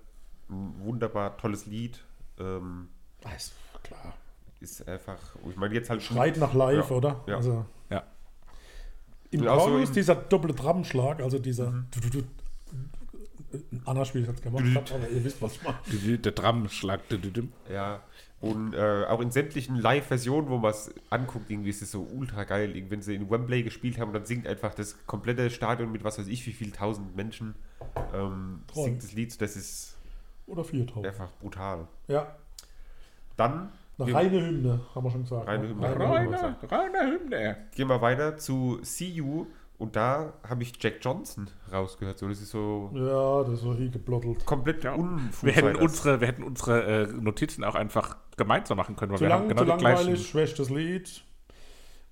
[0.50, 2.04] Ein wunderbar tolles Lied.
[2.38, 2.88] Ähm,
[3.34, 4.12] ist klar.
[4.60, 5.16] ist einfach.
[5.48, 6.02] Ich meine, jetzt halt.
[6.02, 7.24] Schreit nach live, Ja, oder?
[7.26, 7.36] ja.
[7.36, 8.02] Also Ja.
[9.30, 11.86] im so Chorus im- dieser doppelte Drumschlag, also dieser Mhm.
[11.92, 12.24] du, du, du,
[13.84, 15.76] Anna spielt hat gemacht, hat, aber ihr wisst, was ich meine.
[15.90, 16.32] Die- Der
[17.18, 17.42] dü- dü.
[17.72, 18.00] Ja.
[18.40, 22.44] Und äh, auch in sämtlichen Live-Versionen, wo man es anguckt, irgendwie ist es so ultra
[22.44, 22.74] geil.
[22.74, 26.18] Irgendwie, Wenn sie in Wembley gespielt haben, dann singt einfach das komplette Stadion mit was
[26.18, 27.54] weiß ich, wie viel tausend Menschen.
[28.14, 29.98] Ähm, singt das Lied, das ist
[30.46, 31.06] Oder 4000.
[31.06, 31.86] einfach brutal.
[32.08, 32.34] Ja,
[33.36, 35.46] Dann eine reine Hymne, haben wir schon gesagt.
[35.46, 35.68] Reine ne?
[35.70, 36.00] Hymne.
[36.00, 37.56] Reiner, reiner Hymne.
[37.76, 39.46] gehen wir weiter zu See You.
[39.80, 42.18] Und da habe ich Jack Johnson rausgehört.
[42.18, 44.44] So, das ist so Ja, das ist so hier geblottelt.
[44.44, 44.94] komplett Ja.
[45.42, 49.24] Wir hätten unsere, wir hätten unsere äh, Notizen auch einfach gemeinsam machen können, weil Zu
[49.24, 50.24] wir lang, haben genau zu die langweilig, gleichen.
[50.24, 51.24] schwächt das Lied.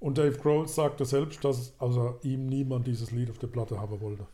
[0.00, 4.00] Und Dave Grohl sagte selbst, dass außer ihm niemand dieses Lied auf der Platte haben
[4.00, 4.26] wollte.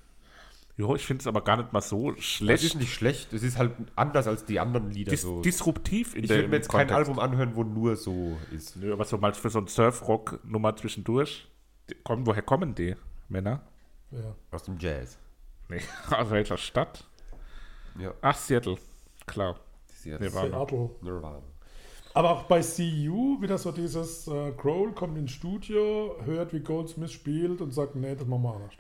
[0.77, 2.63] Jo, ich finde es aber gar nicht mal so Das schlecht.
[2.65, 3.33] ist nicht schlecht.
[3.33, 5.11] Es ist halt anders als die anderen Lieder.
[5.11, 5.41] Dis so.
[5.41, 6.97] disruptiv in Ich würde mir jetzt kein Kontext.
[7.09, 8.77] Album anhören, wo nur so ist.
[8.77, 11.49] Nö, aber so mal für so ein Surf-Rock-Nummer zwischendurch.
[12.05, 12.95] Kommen, woher kommen die
[13.29, 13.61] Männer?
[14.11, 14.35] Ja.
[14.51, 15.19] Aus dem Jazz.
[15.69, 17.05] Nee, aus welcher Stadt?
[17.99, 18.13] Ja.
[18.21, 18.77] Ach, Seattle.
[19.27, 19.57] Klar.
[20.05, 20.49] Nirvana.
[20.51, 20.91] Seattle.
[21.01, 21.43] Nirvana.
[22.13, 27.11] Aber auch bei CU wieder so dieses äh, Grohl kommt ins Studio, hört, wie Goldsmith
[27.13, 28.75] spielt und sagt, nee, das machen wir anders.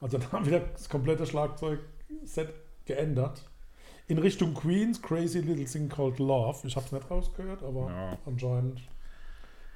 [0.00, 2.52] Also dann haben wir das komplette Schlagzeug-Set
[2.84, 3.44] geändert.
[4.08, 6.66] In Richtung Queens, Crazy Little Thing Called Love.
[6.66, 8.18] Ich habe es nicht rausgehört, aber Ja.
[8.26, 8.80] anscheinend.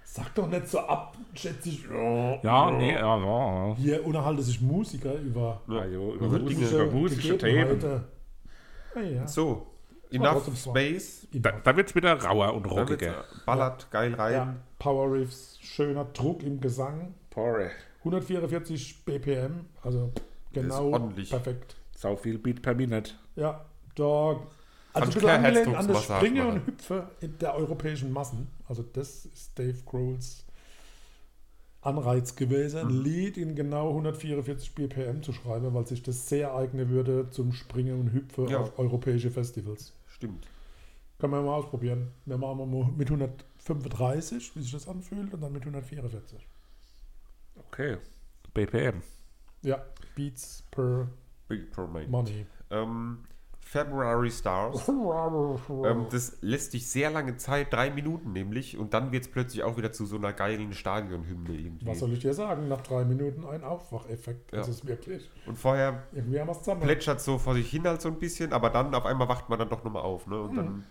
[0.04, 1.84] Sag doch nicht so ab, schätze ich.
[1.90, 3.76] Ja, nee, ja, ja.
[3.76, 5.84] Hier unterhalten sich Musiker über ja.
[5.86, 7.80] jo, über musische, über musische Themen.
[8.94, 9.26] Ja, ja.
[9.26, 9.66] So,
[10.14, 11.26] Enough Space.
[11.32, 13.24] Da, da wird es wieder rauer und rockiger.
[13.44, 14.32] ballert geil rein.
[14.32, 14.54] ja.
[14.78, 17.14] Power Riffs, schöner Druck im Gesang.
[17.30, 17.70] Porre.
[18.00, 20.12] 144 BPM, also
[20.52, 21.30] genau ordentlich.
[21.30, 21.76] perfekt.
[21.96, 23.12] Sau viel Beat per Minute.
[23.34, 23.64] Ja,
[23.96, 24.36] da.
[24.94, 28.48] Also ein bisschen angelehnt an das Springen und Hüpfe in der europäischen Massen.
[28.68, 30.44] Also das ist Dave Grohls
[31.80, 36.88] Anreiz gewesen, ein Lied in genau 144 BPM zu schreiben, weil sich das sehr eignen
[36.88, 38.60] würde zum Springen und Hüpfe Ja.
[38.60, 39.92] auf europäische Festivals.
[40.06, 40.46] Stimmt.
[41.18, 42.08] Können wir mal ausprobieren.
[42.24, 46.46] Wir machen mal mit 135, wie sich das anfühlt, und dann mit 144.
[47.56, 47.98] Okay.
[48.54, 49.02] BPM.
[49.62, 51.08] Ja, Beats per
[51.48, 51.86] Big per.
[51.86, 52.46] Money.
[52.70, 53.24] Ähm,
[53.74, 54.88] February Stars.
[55.84, 59.62] Ähm, das lässt sich sehr lange Zeit, drei Minuten nämlich, und dann wird es plötzlich
[59.64, 61.86] auch wieder zu so einer geilen Stadionhymne irgendwie.
[61.86, 62.68] Was soll ich dir sagen?
[62.68, 64.52] Nach drei Minuten ein Aufwacheffekt.
[64.52, 64.72] Das Ja.
[64.72, 65.28] ist wirklich.
[65.46, 68.94] Und vorher Irgendwie haben plätschert so vor sich hin halt so ein bisschen, aber dann
[68.94, 70.40] auf einmal wacht man dann doch nochmal auf, ne?
[70.40, 70.84] Und dann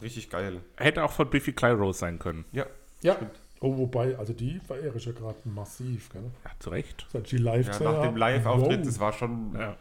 [0.00, 0.60] richtig geil.
[0.76, 2.44] Hätte auch von Biffy Clyro sein können.
[2.52, 2.66] Ja,
[3.02, 3.14] Ja.
[3.16, 3.40] stimmt.
[3.60, 6.10] Oh, wobei, also die verehre ich ja gerade massiv.
[6.12, 6.30] Gell?
[6.44, 7.06] Ja, zu Recht.
[7.12, 8.86] Seit die live ja nach dem Live-Auftritt, wow.
[8.86, 9.76] das war schon Ja.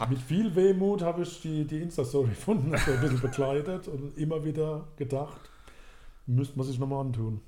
[0.00, 0.06] Ja.
[0.06, 4.42] Mit viel Wehmut habe ich die, die Insta-Story gefunden, so ein bisschen begleitet und immer
[4.44, 5.40] wieder gedacht,
[6.26, 7.40] müsste man sich nochmal antun.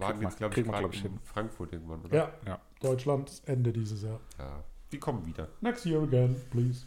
[0.00, 1.20] Kriegen jetzt, glaube ich, glaub ich, in hin.
[1.22, 2.16] Frankfurt irgendwann, oder?
[2.16, 2.60] Ja, Ja.
[2.80, 4.20] Deutschland Ende dieses Jahr.
[4.38, 4.62] ja.
[4.90, 5.48] Die kommen wieder.
[5.62, 6.84] Next year again, please.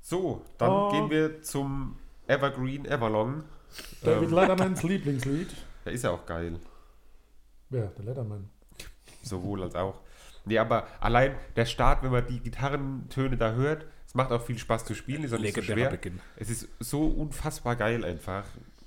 [0.00, 0.90] So, dann Oh.
[0.90, 3.44] gehen wir zum Evergreen Everlong.
[4.02, 5.48] David Ähm, Lettermans Lieblingslied.
[5.84, 6.58] der ist ja auch geil.
[7.70, 7.88] Wer?
[7.98, 8.48] Der Letterman.
[9.22, 10.00] Sowohl als auch.
[10.46, 14.56] Nee, aber allein der Start, wenn man die Gitarrentöne da hört, es macht auch viel
[14.56, 15.90] Spaß zu spielen, ist auch nicht so schwer.
[15.90, 16.18] Beginn.
[16.36, 18.44] Es ist so unfassbar geil einfach.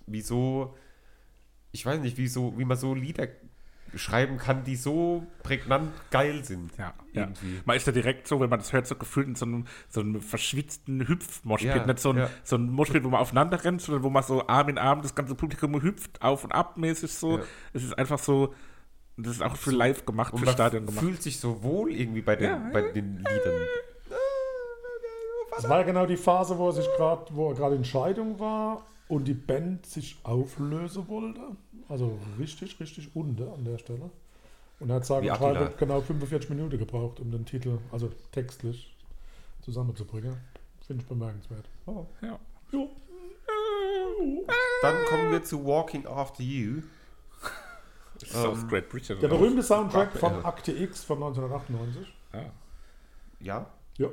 [0.07, 0.75] Wie so,
[1.71, 3.27] ich weiß nicht, wie, so, wie man so Lieder
[3.93, 6.71] schreiben kann, die so prägnant geil sind.
[6.79, 7.21] Ja, ja.
[7.23, 7.61] Irgendwie.
[7.65, 9.99] Man ist ja direkt so, wenn man das hört, so gefühlt in so einem, so
[9.99, 11.75] einem verschwitzten Hüpfmoschpit.
[11.75, 12.29] Ja, Nicht so ein, ja.
[12.43, 15.13] so ein Moschpit, wo man aufeinander rennt, sondern wo man so Arm in Arm das
[15.13, 17.37] ganze Publikum hüpft, auf und ab mäßig so.
[17.37, 17.43] Ja.
[17.73, 18.55] Es ist einfach so,
[19.17, 21.05] das ist auch für live gemacht, Und für Stadion gemacht.
[21.05, 22.69] fühlt sich so wohl irgendwie bei den, Ja.
[22.73, 23.67] bei den Liedern.
[25.61, 28.39] Das war ja genau die Phase, wo er sich gerade, wo er gerade in Scheidung
[28.39, 31.41] war und die Band sich auflösen wollte.
[31.89, 34.09] Also richtig, richtig unter an der Stelle.
[34.79, 38.09] Und er hat sage Wie und schreibe genau 45 Minuten gebraucht, um den Titel, also
[38.31, 38.95] textlich,
[39.61, 40.37] zusammenzubringen.
[40.87, 41.69] Finde ich bemerkenswert.
[42.21, 42.39] Ja.
[42.71, 42.89] Jo.
[44.81, 46.81] Dann kommen wir zu Walking After You.
[48.25, 49.19] South Great Britain.
[49.19, 50.45] Der berühmte Soundtrack von.
[50.45, 52.13] Akte X von 1998.
[52.33, 52.51] Ja.
[53.39, 54.07] Ja, Ja.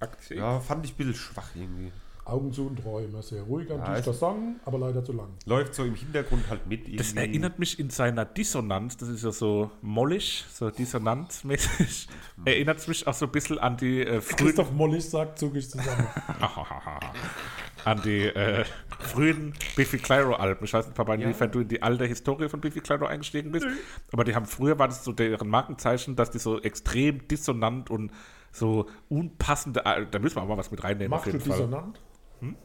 [0.00, 0.36] Aktie.
[0.38, 1.92] ja, fand ich ein bisschen schwach irgendwie.
[2.24, 3.22] Augen zu und Träume.
[3.22, 5.28] Sehr ruhig, ein Ja, dichter es- Song, aber leider zu lang.
[5.46, 6.96] Läuft so im Hintergrund halt mit irgendwie.
[6.96, 12.08] Das erinnert mich in seiner Dissonanz, das ist ja so mollig, so dissonanzmäßig,
[12.44, 15.56] erinnert es mich auch so ein bisschen an die äh, frühen, Christoph Mollig sagt, zog
[15.56, 16.06] ich zusammen.
[17.84, 18.64] an die äh,
[18.98, 20.64] frühen Biffy Clyro-Alben.
[20.64, 21.22] Ich weiß nicht, Papa, Ja.
[21.22, 23.66] inwiefern du in die alte Historie von Biffy Clyro eingestiegen bist,
[24.12, 28.12] aber die haben früher, war das so deren Markenzeichen, dass die so extrem dissonant und
[28.52, 31.44] so unpassende, äh, da müssen wir auch mal was mit reinnehmen Machst du auf jeden
[31.46, 31.56] Fall.
[31.58, 32.00] dissonant?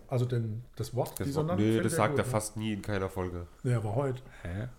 [0.08, 1.60] Also den, das Wort das, dissonant?
[1.60, 2.30] Nö, fällt das sagt er ne?
[2.32, 3.46] fast nie in keiner Folge.
[3.64, 4.22] Nee, aber heute.
[4.42, 4.70] Hä?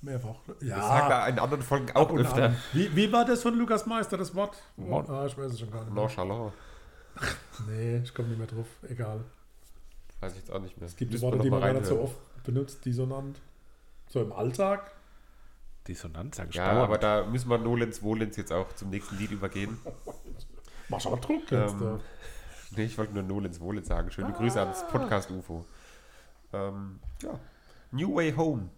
[0.00, 0.36] Mehrfach.
[0.60, 2.44] Das sagt er in anderen Folgen auch und öfter.
[2.50, 2.56] an.
[2.72, 4.56] Wie, wie war das von Lukas Meister, das Wort?
[4.76, 5.92] Mon- Ah, ich weiß es schon gar nicht.
[5.92, 6.02] Mehr.
[6.02, 6.52] Nonchalant.
[7.68, 8.66] Nee, ich komme nicht mehr drauf.
[8.88, 9.24] Egal.
[10.20, 10.86] Weiß ich jetzt auch nicht mehr.
[10.86, 13.40] Es gibt Worte, die man gar nicht so oft benutzt, dissonant.
[14.08, 14.92] So im Alltag.
[15.88, 16.84] Dissonanz, sag ich Ja, dauernd.
[16.84, 19.78] aber da müssen wir Nolens Wohlens jetzt auch zum nächsten Lied übergehen.
[20.88, 21.74] Machst aber Druck jetzt.
[21.80, 22.00] Ähm.
[22.76, 24.10] Nee, ich wollte nur Nolens Wohlens sagen.
[24.10, 25.64] Schöne Grüße ans Podcast-UFO.
[26.52, 27.38] Ähm, ja.
[27.90, 28.68] New Way Home.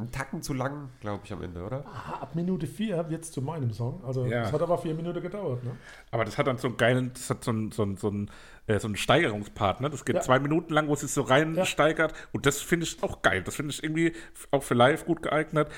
[0.00, 1.84] Ein Tacken zu lang, glaube ich, am Ende, oder?
[1.86, 4.00] Ah, Ab Minute 4 wird es zu meinem Song.
[4.04, 4.42] Also Ja.
[4.44, 5.64] es hat aber vier Minuten gedauert.
[5.64, 5.72] Ne?
[6.12, 8.30] Aber das hat dann so einen geilen, das hat so einen, so einen, so einen,
[8.68, 9.90] äh, so einen Steigerungspart, ne?
[9.90, 10.20] Das geht Ja.
[10.22, 11.64] zwei Minuten lang, wo es sich so rein Ja.
[11.64, 12.14] steigert.
[12.32, 13.42] Und das finde ich auch geil.
[13.42, 14.12] Das finde ich irgendwie
[14.52, 15.68] auch für live gut geeignet.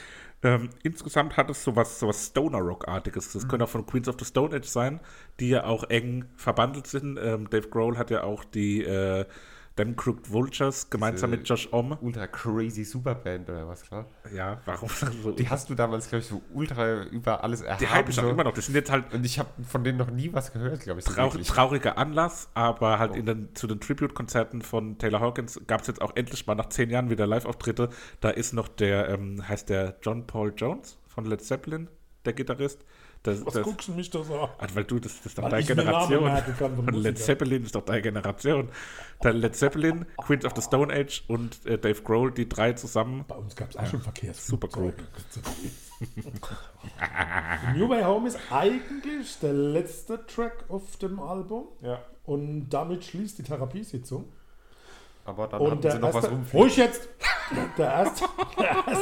[0.43, 3.33] Ähm, insgesamt hat es sowas, sowas Stoner-Rock-artiges.
[3.33, 5.01] Das könnte auch von Queens of the Stone Age sein,
[5.39, 7.19] die ja auch eng verbandelt sind.
[7.23, 9.27] Ähm, Dave Grohl hat ja auch die äh,
[9.81, 11.97] Them Crooked Vultures gemeinsam mit Josh Omme.
[12.03, 14.05] Ultra crazy Superband oder was, klar?
[14.35, 14.91] Ja, warum?
[15.23, 15.33] so?
[15.33, 17.81] Die hast du damals, glaube ich, so ultra über alles erhaben.
[17.81, 18.53] die hype ich auch immer noch.
[18.53, 21.07] Das sind jetzt halt Und ich habe von denen noch nie was gehört, glaube ich.
[21.07, 21.49] Traurig, wirklich.
[21.49, 23.17] trauriger Anlass, aber halt Oh.
[23.17, 26.69] in den, zu den Tribute-Konzerten von Taylor Hawkins gab es jetzt auch endlich mal nach
[26.69, 27.89] zehn Jahren wieder Live-Auftritte.
[28.21, 31.89] Da ist noch der, ähm, heißt der John Paul Jones von Led Zeppelin,
[32.27, 32.85] der Gitarrist.
[33.23, 34.49] Das, Was das, guckst du mich da so an?
[34.59, 36.25] Ah, weil du, das, das ist doch Weil deine Generation.
[36.59, 37.19] kann Led.
[37.19, 38.71] Zeppelin ist doch deine Generation.
[39.21, 43.27] Dann Led Zeppelin, Queens of the Stone Age und äh, Dave Grohl, die drei zusammen.
[43.29, 44.47] Bei uns gab es auch schon Verkehrs.
[44.47, 44.95] Super cool.
[47.77, 51.69] New Way Home ist eigentlich der letzte Track auf dem Album.
[51.83, 52.01] Ja.
[52.25, 54.33] Und damit schließt die Therapiesitzung.
[55.27, 56.61] Aber dann Und hatten sie noch was erste, rumfliegen.
[56.61, 57.09] ruhig jetzt!
[57.77, 58.25] Der erste,
[58.57, 58.95] der erste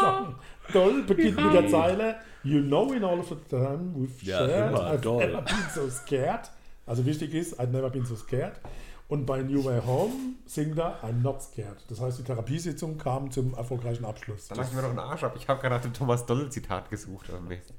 [0.00, 0.34] Song,
[0.72, 2.14] Doll, beginnt mit der Zeile
[2.46, 5.18] You know in all of the time we've Ja, shared, immer, I've Doll.
[5.26, 6.50] never been so scared.
[6.86, 8.60] Also wichtig ist, I've never been so scared.
[9.08, 10.12] Und bei New Way Home
[10.46, 11.76] singt er I'm not scared.
[11.88, 14.48] Das heißt, die Therapiesitzung kam zum erfolgreichen Abschluss.
[14.48, 15.34] Da lag ich mir doch einen Arsch ab.
[15.36, 17.26] Ich habe gerade nach dem Thomas Doll-Zitat gesucht.
[17.48, 17.74] nächsten.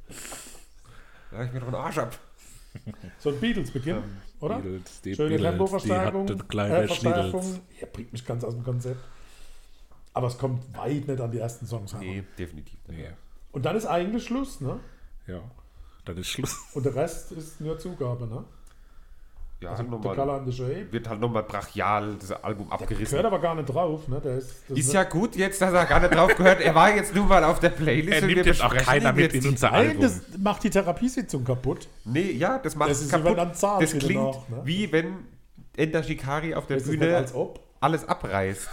[1.32, 2.18] Da lag ich mir doch einen Arsch ab.
[3.20, 4.04] So ein Beatles-Beginn,
[4.40, 4.60] oder?
[4.60, 6.28] Beatles, die Schöne kleine äh, Verstärkung.
[7.80, 9.00] Ja, bringt mich ganz aus dem Konzept.
[10.14, 12.06] Aber es kommt weit nicht an die ersten Songs heran.
[12.06, 13.00] Nee, definitiv nicht.
[13.00, 13.10] Nee.
[13.52, 14.80] Und dann ist eigentlich Schluss, ne?
[15.28, 15.40] Ja,
[16.06, 16.56] dann ist Schluss.
[16.74, 18.44] Und der Rest ist nur Zugabe, ne?
[19.60, 23.06] Ja, Also halt der nochmal, wird halt nochmal brachial das Album abgerissen.
[23.10, 24.22] Gehört aber gar nicht drauf, ne?
[24.22, 26.62] Der ist, das Ist ja gut jetzt, dass er gar nicht drauf gehört.
[26.62, 28.14] Er war jetzt nur mal auf der Playlist.
[28.14, 30.02] Er und nimmt wir jetzt auch keiner mit in unser Nein, Album.
[30.04, 31.88] das macht die Therapiesitzung kaputt.
[32.06, 33.56] Nee, ja, das macht Das ist kaputt.
[33.56, 34.62] Zahn das klingt noch, ne?
[34.64, 35.26] wie wenn
[35.76, 37.60] Ender Shikari auf der Das Bühne als ob.
[37.80, 38.70] alles abreißt.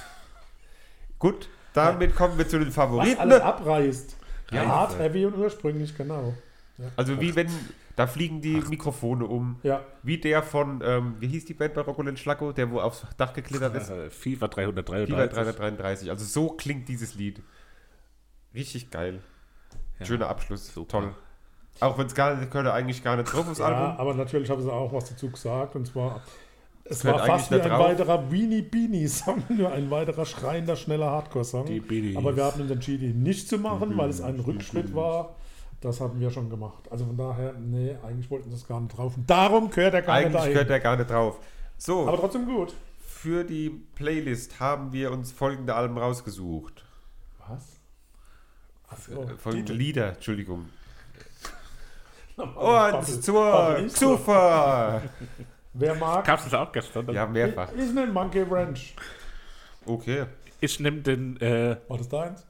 [1.18, 3.18] Gut, damit kommen wir zu den Was Favoriten.
[3.20, 4.16] alles abreißt.
[4.50, 6.35] Ja, hart, heavy und ursprünglich, genau.
[6.78, 6.87] Ja.
[6.96, 7.48] Also wie wenn,
[7.96, 9.61] da fliegen die Mikrofone um.
[9.62, 13.07] Ja, Wie der von, ähm, wie hieß die Band bei Rocco Schlacko, der wo aufs
[13.16, 13.90] Dach geklettert ist?
[13.90, 15.14] Äh, FIFA 333.
[15.14, 16.11] Fieber 333.
[16.11, 17.42] Also so klingt dieses Lied.
[18.54, 19.20] Richtig geil.
[20.00, 20.07] Ja.
[20.07, 20.74] Schöner Abschluss.
[20.74, 21.00] Super.
[21.00, 21.14] Toll.
[21.80, 23.98] Auch wenn es gar nicht, gehört eigentlich gar nicht drauf aufs ja Album.
[23.98, 25.74] aber natürlich haben sie auch was dazu gesagt.
[25.74, 26.22] Und zwar,
[26.85, 27.88] es war fast wie eigentlich ein drauf.
[27.88, 31.66] weiterer Weenie Beanie Song, nur ein weiterer schreiender, schneller Hardcore-Song.
[31.66, 32.16] Die Beanies.
[32.16, 35.35] Aber wir haben uns entschieden, ihn nicht zu machen, weil es ein Rückschritt war.
[35.81, 36.90] Das haben wir schon gemacht.
[36.90, 39.16] Also von daher, nee, eigentlich wollten sie es gar nicht drauf.
[39.16, 41.40] Und darum gehört er gar nicht Eigentlich gehört er gar nicht drauf.
[41.77, 42.75] So, aber trotzdem gut.
[43.07, 46.85] für die Playlist haben wir uns folgende Alben rausgesucht.
[47.49, 47.64] Was?
[48.88, 50.66] Achso, Äh, folgende Lieder, Entschuldigung.
[52.37, 54.16] Und zur so.
[54.16, 55.03] Zufall.
[55.74, 57.12] Wer mag, Gab es das auch gestern?
[57.12, 57.70] Ja, mehrfach.
[57.72, 58.94] ich, ich nenne Monkey Ranch.
[59.87, 60.26] Okay.
[60.60, 62.46] Ich nehme den äh, War das deins?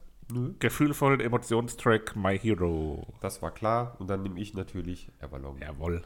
[0.59, 3.05] gefühlvollen Emotionstrack My Hero.
[3.21, 3.95] Das war klar.
[3.99, 5.57] Und dann nehme ich natürlich Everlong.
[5.59, 6.01] Jawohl.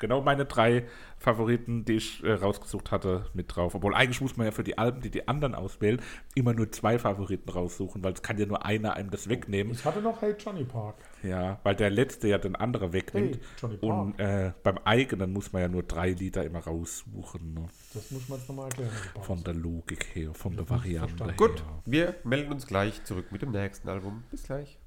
[0.00, 0.86] Genau meine drei
[1.18, 3.74] Favoriten, die ich äh, rausgesucht hatte, mit drauf.
[3.74, 6.00] Obwohl eigentlich muss man ja für die Alben, die die anderen auswählen,
[6.34, 9.74] immer nur zwei Favoriten raussuchen, weil es kann ja nur einer einem das wegnehmen.
[9.74, 10.96] Ich hatte noch Hey Johnny Park.
[11.22, 13.36] Ja, weil der letzte ja den anderen wegnimmt.
[13.36, 13.92] Hey, Johnny Park.
[13.92, 17.54] Und äh, beim eigenen muss man ja nur drei Lieder immer raussuchen.
[17.54, 17.68] Ne?
[17.92, 18.90] Das muss man jetzt nochmal erklären.
[19.20, 21.34] Von der Logik her, von der ich Variante her.
[21.34, 24.24] Gut, wir melden uns gleich zurück mit dem nächsten Album.
[24.30, 24.78] Bis gleich.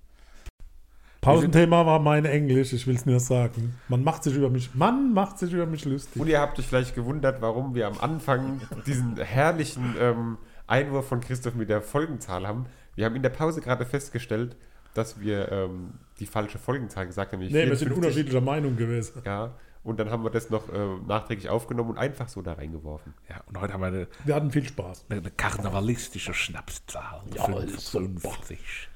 [1.23, 3.75] Pausenthema war mein Englisch, ich will es nur sagen.
[3.87, 6.21] Man macht sich über mich, man macht sich über mich lustig.
[6.21, 11.21] Und ihr habt euch vielleicht gewundert, warum wir am Anfang diesen herrlichen ähm, Einwurf von
[11.21, 12.65] Christoph mit der Folgenzahl haben.
[12.95, 14.55] Wir haben in der Pause gerade festgestellt,
[14.93, 17.39] dass wir ähm, die falsche Folgenzahl gesagt haben.
[17.39, 17.97] nämlich Nee, wir sind 54.
[17.97, 19.21] unterschiedlicher Meinung gewesen.
[19.25, 23.13] Ja, und dann haben wir das noch äh, nachträglich aufgenommen und einfach so da reingeworfen.
[23.29, 25.05] Ja, und heute haben wir eine, Wir hatten viel Spaß.
[25.09, 27.21] eine karnevalistische Schnapszahl.
[27.35, 28.89] Ja, 55.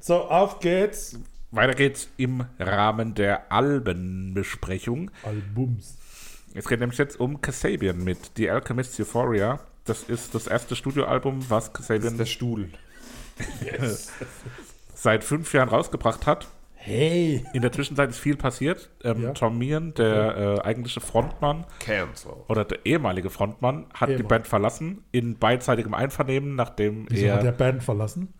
[0.00, 1.18] So, auf geht's.
[1.50, 5.10] Weiter geht's im Rahmen der Albenbesprechung.
[5.24, 5.96] Albums.
[6.54, 9.60] Es geht nämlich jetzt um Kasabian mit The Alchemist Euphoria.
[9.84, 12.68] Das ist das erste Studioalbum, was Das Kasabian ist der Stuhl.
[14.94, 16.48] seit fünf Jahren rausgebracht hat.
[16.74, 17.44] Hey.
[17.52, 18.88] In der Zwischenzeit ist viel passiert.
[19.04, 19.32] Ähm, Ja.
[19.32, 22.32] Tom Meehan, der äh, eigentliche Frontmann Cancel.
[22.48, 24.28] oder der ehemalige Frontmann, hat die Ehemann.
[24.28, 27.56] Band verlassen in beidseitigem Einvernehmen, nachdem Wieso hat der er.
[27.56, 28.32] Band verlassen?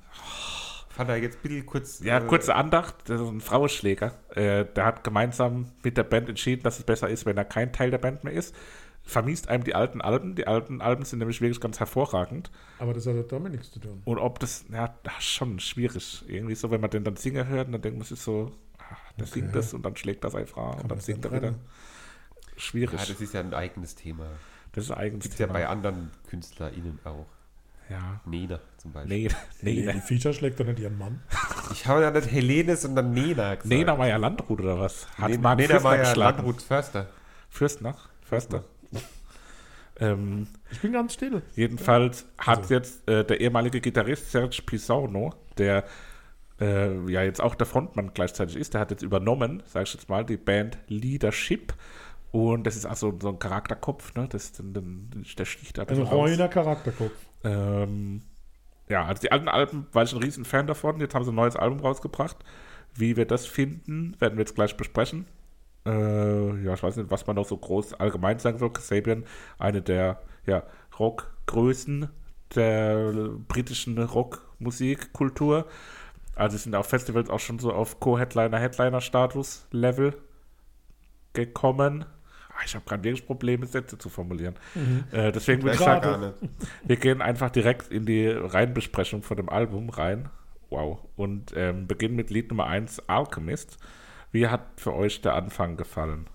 [1.01, 2.01] Vater, jetzt bitte kurz.
[2.01, 4.13] Ja, äh, kurze Andacht, das ist ein Frauenschläger.
[4.35, 7.73] Äh, der hat gemeinsam mit der Band entschieden, dass es besser ist, wenn er kein
[7.73, 8.55] Teil der Band mehr ist.
[9.03, 10.35] Vermiest einem die alten Alben.
[10.35, 12.51] Die alten Alben sind nämlich wirklich ganz hervorragend.
[12.79, 14.03] Aber das hat damit nichts zu tun.
[14.05, 16.23] Und ob das, ja, das ist schon schwierig.
[16.29, 18.97] Irgendwie so, wenn man den dann singen hört, und dann denkt man sich so, ah,
[19.19, 21.55] der singt das und dann schlägt das einfach und dann singt er wieder.
[22.59, 23.01] Schwierig.
[23.01, 24.27] Ja, das ist ja ein eigenes Thema.
[24.73, 25.23] das ist eigentlich.
[25.23, 27.27] Gibt es ja bei anderen KünstlerInnen auch.
[27.91, 28.21] Ja.
[28.25, 29.23] Nena zum Beispiel.
[29.25, 29.29] Nee,
[29.85, 30.01] Nee, die.
[30.01, 31.23] Feature schlägt doch nicht ihren Mann.
[31.73, 33.67] Ich habe ja nicht Helene, sondern Nena gesagt.
[33.67, 35.07] Nena Meyer Landrut oder was?
[35.19, 36.37] Hat Nena, Nena war ja geschlagen.
[36.39, 37.09] Landrut Förster.
[37.49, 37.97] Fürstner?
[38.23, 38.65] Förster.
[39.99, 41.43] ähm, Ich bin ganz still.
[41.57, 42.75] jedenfalls hat Also.
[42.75, 45.85] jetzt äh, der ehemalige Gitarrist Serge Pisano, der
[46.61, 50.09] äh, ja jetzt auch der Frontmann gleichzeitig ist, der hat jetzt übernommen, sag ich jetzt
[50.09, 51.75] mal, die Band Leadership.
[52.33, 54.29] Und das ist also so ein Charakterkopf, ne?
[54.31, 57.11] Das, den, den, der sticht da Ein reiner Charakterkopf.
[57.45, 58.23] Ähm,
[58.89, 61.01] ja, also die alten Alben war ich ein riesen Fan davon.
[61.01, 62.37] Jetzt haben sie ein neues Album rausgebracht.
[62.95, 65.27] Wie wir das finden, werden wir jetzt gleich besprechen.
[65.87, 68.73] Äh, ja, ich weiß nicht, was man noch so groß allgemein sagen soll.
[68.73, 69.25] Kasabian,
[69.59, 70.65] eine der ja,
[70.99, 72.09] Rockgrößen
[72.55, 73.13] der
[73.49, 75.67] britischen Rockmusikkultur.
[76.35, 80.15] Also sind auf Festivals auch schon so auf Co-Headliner, Headliner-Status-Level
[81.33, 82.07] gekommen.
[82.61, 84.55] Ah, Ich habe gerade wirklich Probleme, Sätze zu formulieren.
[85.13, 86.33] Äh, deswegen würde ich sagen,
[86.85, 90.29] wir gehen einfach direkt in die Reinbesprechung von dem Album rein.
[90.69, 90.99] Wow.
[91.17, 93.79] Und ähm, beginnen mit Lied Nummer 1, Alchemist.
[94.33, 96.27] Wie hat für euch der Anfang gefallen?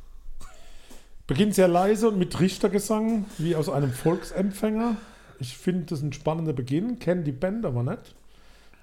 [1.28, 4.98] Beginnt sehr leise und mit Richtergesang, wie aus einem Volksempfänger.
[5.40, 8.16] Ich finde das ein spannender Beginn, kenne die Band aber nicht.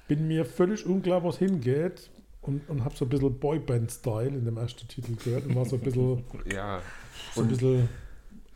[0.08, 2.10] Bin mir völlig unklar, wo es hingeht.
[2.42, 5.76] und, und habe so ein bisschen Boyband-Style in dem ersten Titel gehört und war so
[5.76, 6.80] ein bisschen, Ja.
[7.34, 7.88] So ein bisschen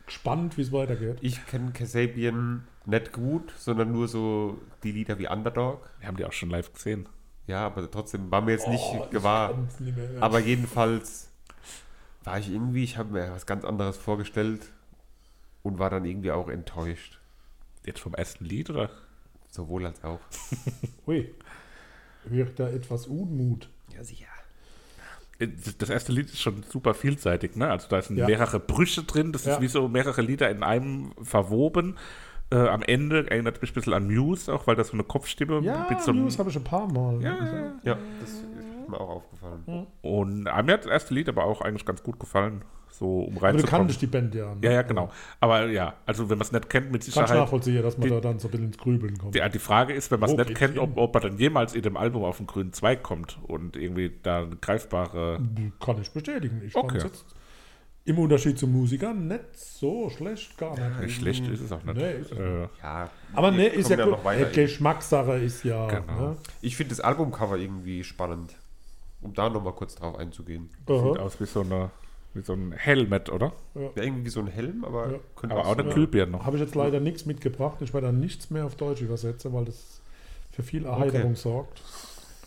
[0.05, 1.17] gespannt, wie es weitergeht.
[1.21, 5.89] ich kenne Kasabian nicht gut, sondern nur so die Lieder wie Underdog.
[5.99, 7.09] Wir haben die auch schon live gesehen.
[7.47, 9.57] Ja, aber trotzdem war mir jetzt nicht Oh, ich gewahr.
[9.79, 10.21] nicht mehr.
[10.21, 11.29] Aber jedenfalls
[12.23, 14.61] war ich irgendwie, ich habe mir was ganz anderes vorgestellt
[15.63, 17.19] und war dann irgendwie auch enttäuscht.
[17.85, 18.89] Jetzt vom ersten Lied, oder?
[19.49, 20.19] Sowohl als auch.
[21.07, 21.33] Ui,
[22.25, 23.69] wirkt da etwas Unmut.
[23.93, 24.27] Ja, sicher.
[25.77, 27.69] Das erste Lied ist schon super vielseitig, ne?
[27.69, 28.25] Also da sind Ja.
[28.25, 29.53] mehrere Brüche drin, das Ja.
[29.55, 31.95] ist wie so mehrere Lieder in einem verwoben.
[32.49, 35.59] Äh, am Ende erinnert mich ein bisschen an Muse, auch weil das so eine Kopfstimme
[35.59, 37.21] Ja, mit so einem, News habe ich ein paar Mal.
[37.21, 39.87] Ja, ja, Ja, das ist mir auch aufgefallen.
[40.01, 43.31] Und äh, mir hat das erste Lied aber auch eigentlich ganz gut gefallen, so um
[43.31, 43.69] Aber du reinzukommen.
[43.69, 44.53] kanntest die Band ja.
[44.55, 44.59] ne?
[44.61, 45.09] Ja, ja, genau.
[45.39, 47.29] Aber ja, also wenn man es nicht kennt, mit Sicherheit.
[47.37, 49.35] nachvollziehen, dass man Die- da dann so ein bisschen ins Grübeln kommt.
[49.35, 50.81] Die, die Frage ist, wenn man es nicht kennt, hin?
[50.81, 54.11] ob, ob man dann jemals in dem Album auf den grünen Zweig kommt und irgendwie
[54.23, 55.39] da eine greifbare.
[55.79, 56.61] Kann ich bestätigen.
[56.65, 56.99] Ich Okay.
[57.03, 57.25] jetzt
[58.05, 61.15] im Unterschied zum Musiker nicht so schlecht, gar nicht.
[61.15, 61.97] Schlecht ist es auch nicht.
[61.97, 64.11] Nee, ist es äh, Ja, Aber wir ne, ist ja gut.
[64.11, 64.49] noch weiter.
[64.49, 65.87] Äh, Geschmackssache ist ja.
[65.87, 66.29] Genau.
[66.29, 66.37] Ne?
[66.61, 68.55] Ich finde das Albumcover irgendwie spannend.
[69.21, 70.69] Um da nochmal kurz drauf einzugehen.
[70.87, 71.19] sieht Aha.
[71.19, 71.89] aus wie so, eine,
[72.33, 73.53] wie so ein Helmet, oder?
[73.75, 75.19] Ja, irgendwie wie so ein Helm, aber Ja.
[75.35, 76.45] könnte Aber auch eine Glühbirne noch.
[76.45, 77.77] Habe ich jetzt leider nichts mitgebracht.
[77.81, 80.01] Ich werde da nichts mehr auf Deutsch übersetzen, weil das
[80.51, 81.81] für viel Erheiterung sorgt.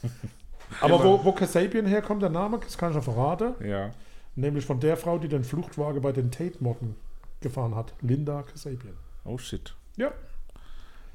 [0.80, 3.54] Aber wo, wo Kasabian herkommt, der Name, das kann ich ja verraten.
[3.66, 3.90] Ja.
[4.36, 6.94] Nämlich von der Frau, die den Fluchtwagen bei den Tate-Motten
[7.40, 7.92] gefahren hat.
[8.00, 8.94] Linda Kasabian.
[9.24, 9.74] Oh shit.
[9.96, 10.12] Ja.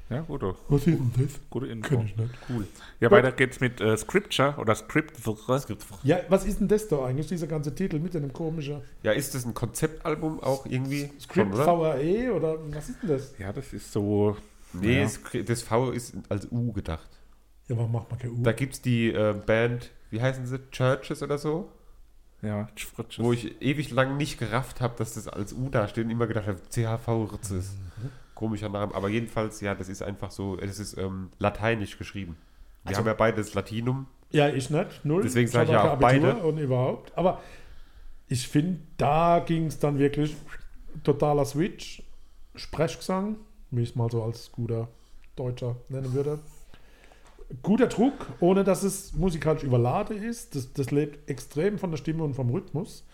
[0.08, 1.40] Ja, gute, Was ist denn das?
[1.50, 1.88] gute Info.
[1.96, 2.30] Kenn ich nicht.
[2.48, 2.66] cool.
[3.00, 5.16] Ja, weiter geht's mit äh, Scripture oder Script.
[6.04, 9.34] Ja, was ist denn das da eigentlich, dieser ganze Titel mit dem komischen Ja, ist
[9.34, 11.10] das ein Konzeptalbum auch irgendwie?
[11.20, 11.66] Script Schon, oder?
[11.66, 13.34] VAE oder was ist denn das?
[13.38, 14.36] Ja, das ist so.
[14.72, 15.42] Nee, Ja.
[15.42, 17.08] Das V ist als U gedacht.
[17.66, 18.42] Ja, warum macht man kein U?
[18.42, 20.60] Da gibt es die äh, Band, wie heißen sie?
[20.70, 21.68] Churches oder so?
[22.42, 23.26] Ja, Scripture.
[23.26, 26.28] Wo ich ewig lang nicht gerafft habe, dass das als U da steht und immer
[26.28, 27.72] gedacht habe, CHV Ritzes.
[28.00, 28.10] Mhm.
[28.36, 28.94] Komischer Name.
[28.94, 32.36] Aber jedenfalls, ja, das ist einfach so, es ist ähm, lateinisch geschrieben.
[32.84, 34.06] Wir Also- haben ja beide das Latinum.
[34.30, 35.04] Ja, ich nicht.
[35.04, 35.22] Null.
[35.22, 36.34] Deswegen sag hab ich ja auch beide.
[36.36, 37.16] Und überhaupt.
[37.16, 37.40] Aber
[38.28, 40.36] ich finde, da ging es dann wirklich
[41.02, 42.02] totaler Switch.
[42.54, 43.36] Sprechgesang,
[43.70, 44.88] wie ich es mal so als guter
[45.36, 46.38] Deutscher nennen würde.
[47.62, 50.54] Guter Druck, ohne dass es musikalisch überladen ist.
[50.56, 53.04] Das, das lebt extrem von der Stimme und vom Rhythmus.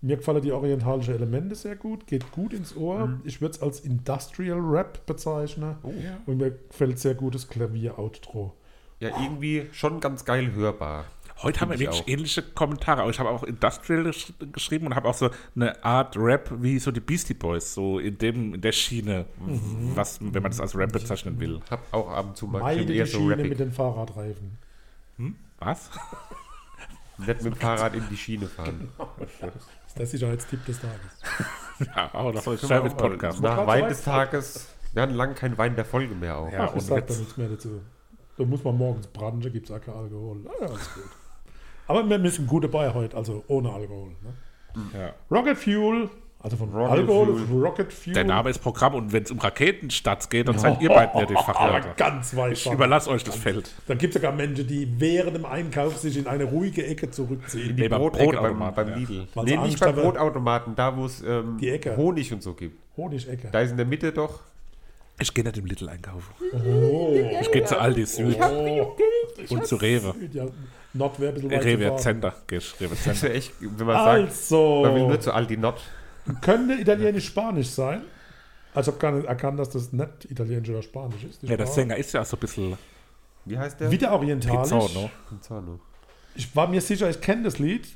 [0.00, 3.06] Mir gefallen die orientalischen Elemente sehr gut, geht gut ins Ohr.
[3.08, 3.20] Mhm.
[3.24, 5.76] Ich würde es als Industrial Rap bezeichnen.
[5.82, 5.92] Oh.
[6.26, 8.54] Und mir gefällt sehr gutes Klavier-Outro.
[9.00, 11.04] Ja, irgendwie schon ganz geil hörbar.
[11.42, 12.08] Heute haben wir ich wirklich auch.
[12.08, 13.02] ähnliche Kommentare.
[13.02, 16.78] Aber ich habe auch Industrial gesch geschrieben und habe auch so eine Art Rap wie
[16.80, 19.92] so die Beastie Boys, so in, dem, in der Schiene, Mhm.
[19.94, 21.60] was, wenn man das als Rap bezeichnen will.
[21.70, 23.48] Hab auch ab und zu mal Meide die so Schiene rappig.
[23.50, 24.58] mit den Fahrradreifen.
[25.16, 25.36] Hm?
[25.60, 25.90] Was?
[27.18, 28.88] Nicht mit dem Fahrrad in die Schiene fahren.
[29.94, 31.46] Das ist der Sicherheitstipp des Tages.
[31.96, 33.40] ja, auch noch so ein Service-Podcast.
[33.40, 34.68] Nach Wein des Tages.
[34.92, 36.50] Wir hatten lange kein Wein der Folge mehr auch.
[36.52, 37.80] Ja, Ach, ich und sag da jetzt- nichts mehr dazu.
[38.36, 40.38] Da muss man morgens branchen, gibt es auch kein Alkohol.
[40.46, 41.02] Ah, ja, alles gut.
[41.88, 44.10] Aber wir müssen gut dabei heute, also ohne Alkohol.
[44.22, 44.34] Ne?
[44.94, 45.12] Ja.
[45.30, 46.08] Rocket Fuel,
[46.40, 47.42] also von Rocket Alkohol Fuel.
[47.42, 48.14] ist Rocket Fuel.
[48.14, 51.26] Der Name ist Programm und wenn es um Raketenstarts geht, dann seid ihr beiden ja
[51.26, 51.88] die aber Fachleute.
[51.96, 53.74] ganz weit Ich überlasse euch das Feld.
[53.88, 57.74] Dann gibt es sogar Menschen, die während dem Einkauf sich in eine ruhige Ecke zurückziehen.
[57.74, 58.96] Nee, beim Brotautomaten, beim ja.
[58.96, 59.28] Lidl.
[59.34, 61.58] Weil Nee, nicht beim Brotautomaten, da wo es ähm.
[61.96, 62.78] Honig und so gibt.
[62.96, 63.48] Honigecke.
[63.50, 64.40] Da ist in der Mitte doch.
[65.20, 66.32] Ich gehe nicht im Little einkaufen.
[66.52, 67.16] Oh.
[67.40, 68.96] Ich gehe zu Aldi Süd Oh.
[69.48, 70.14] und zu Rewe.
[70.32, 70.46] Ja,
[70.94, 71.96] Nord wäre ein bisschen weit Rewe.
[71.96, 72.34] Center.
[72.50, 73.12] Ich Rewe Das Center.
[73.12, 75.80] ist ja echt, wenn man sagt, Also, man will nur zu Aldi Not.
[76.40, 78.02] Könnte Italienisch-Spanisch sein.
[78.74, 81.42] Also ich habe gar nicht erkannt, dass das nicht Italienisch oder Spanisch ist.
[81.42, 81.66] Ja, der.
[81.66, 82.76] Sänger ist ja auch so ein bisschen
[83.44, 83.90] Wie heißt der?
[83.90, 84.70] Wieder orientalisch.
[84.70, 85.10] Pizzono.
[85.28, 85.80] Pinzano.
[86.34, 87.88] Ich war mir sicher, ich kenne das Lied,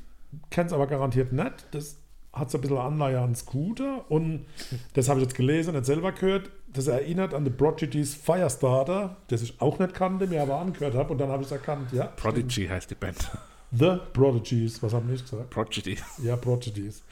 [0.49, 1.67] kenne es aber garantiert nicht.
[1.71, 1.97] Das
[2.33, 4.45] hat so ein bisschen Anleihe an Scooter und
[4.93, 6.49] das habe ich jetzt gelesen, nicht selber gehört.
[6.73, 11.11] Das erinnert an The Prodigy's Firestarter, das ich auch nicht kannte, mir aber angehört habe
[11.11, 12.05] und dann habe ich es erkannt, ja.
[12.07, 13.31] Prodigy heißt die Band.
[13.71, 15.49] The Prodigies, was haben die gesagt?
[15.51, 15.97] Prodigy.
[16.23, 17.03] Ja, Prodigies.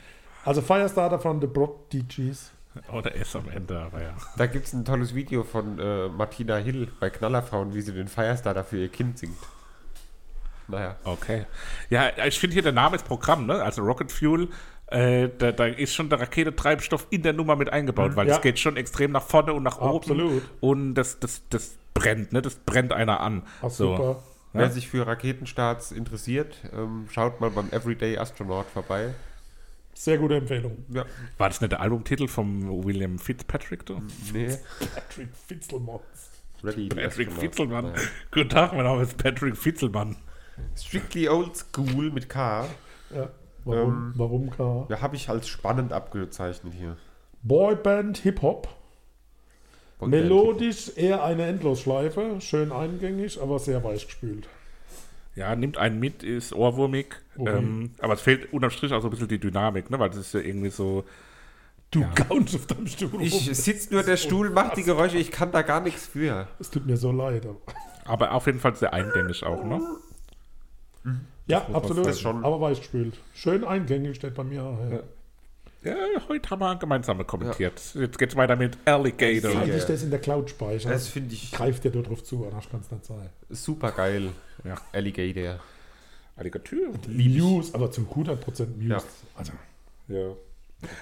[0.43, 2.51] Also Firestarter von The Prodigies.
[2.91, 4.13] Oder S am Ende, aber ja.
[4.37, 8.07] Da gibt es ein tolles Video von äh, Martina Hill bei Knallerfrauen, wie sie den
[8.07, 9.37] Firestarter für ihr Kind singt.
[10.69, 10.95] Naja.
[11.03, 11.45] Okay.
[11.89, 13.61] Ja, ich finde hier der Name ist Programm, ne?
[13.61, 14.47] Also Rocket Fuel.
[14.87, 18.35] Äh, da, da ist schon der Raketentreibstoff in der Nummer mit eingebaut, weil Ja.
[18.35, 19.97] es geht schon extrem nach vorne und nach oben.
[19.97, 20.43] Absolut.
[20.61, 22.41] Und das, das, das brennt, ne?
[22.41, 23.43] Das brennt einer an.
[23.61, 23.95] Ach, so.
[23.97, 24.23] super.
[24.53, 24.69] Wer Ja.
[24.71, 29.13] sich für Raketenstarts interessiert, ähm, schaut mal beim Everyday Astronaut vorbei.
[30.01, 30.83] Sehr gute Empfehlung.
[30.89, 31.05] Ja,
[31.37, 33.85] War das nicht der Albumtitel von William Fitzpatrick?
[33.85, 34.01] Du?
[34.33, 34.57] nee.
[34.95, 36.01] Patrick Fitzelmons.
[36.63, 36.89] Ready.
[36.89, 37.31] Patrick.
[37.31, 37.85] Fitzelmann.
[37.91, 37.99] Naja.
[38.31, 40.15] Guten Tag, mein Name ist Patrick Fitzelmann.
[40.75, 42.65] Strictly Old School mit K.
[43.13, 43.29] Ja.
[43.63, 44.87] Warum, Ähm, warum K?
[44.89, 46.97] Ja, habe ich als spannend abgezeichnet hier.
[47.43, 48.69] Boyband Hip-Hop.
[49.99, 52.41] Melodisch eher eine Endlosschleife.
[52.41, 54.49] Schön eingängig, aber sehr weich gespült.
[55.35, 57.15] Ja, nimmt einen mit, ist ohrwurmig.
[57.37, 57.47] Oh.
[57.47, 59.97] Ähm, aber es fehlt unterm Strich auch so ein bisschen die Dynamik, ne?
[59.97, 61.05] weil das ist ja irgendwie so.
[61.89, 63.21] Du gaunst auf deinem Stuhl rum.
[63.21, 66.47] Ich sitze nur, der Stuhl macht die Geräusche, ich kann da gar nichts für.
[66.57, 67.45] Es tut mir so leid.
[67.45, 67.57] Aber.
[68.05, 69.81] Aber auf jeden Fall sehr eingängig auch, ne?
[71.47, 72.25] Ja, absolut.
[72.25, 73.19] Aber weich gespült.
[73.33, 74.77] Schön eingängig steht bei mir.
[74.91, 74.99] Ja.
[75.83, 75.95] Ja,
[76.29, 77.81] heute haben wir gemeinsam kommentiert.
[77.95, 79.49] Jetzt geht's weiter mit Alligator.
[79.49, 79.61] Alligator.
[79.61, 80.91] Eigentlich das in der Cloud speichern.
[80.91, 83.29] Das finde ich Greift dort drauf zu, anders kann es nicht sein.
[83.49, 84.29] super geil.
[84.63, 84.75] Ja.
[84.91, 85.59] Alligator.
[86.35, 86.79] Alligator.
[87.07, 88.89] Muse, aber zum 100% Muse.
[88.89, 89.03] Ja.
[89.35, 89.53] Also,
[90.07, 90.33] Ja.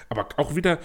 [0.10, 0.78] Aber auch wieder,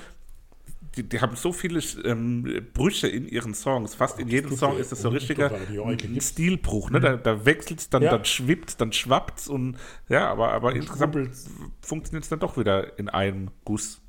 [0.96, 3.94] die, die haben so viele ähm, Brüche in ihren Songs.
[3.94, 6.22] Fast in jedem Song ist das so Und richtiger ein gibt.
[6.22, 6.90] Stilbruch.
[6.90, 7.00] Ne?
[7.00, 8.10] Da, da wechselt es, dann, Ja.
[8.12, 9.76] dann schwippt dann schwappt und
[10.08, 11.50] ja, aber, aber insgesamt rubbelt's.
[11.80, 14.00] funktioniert es dann doch wieder in einem Guss.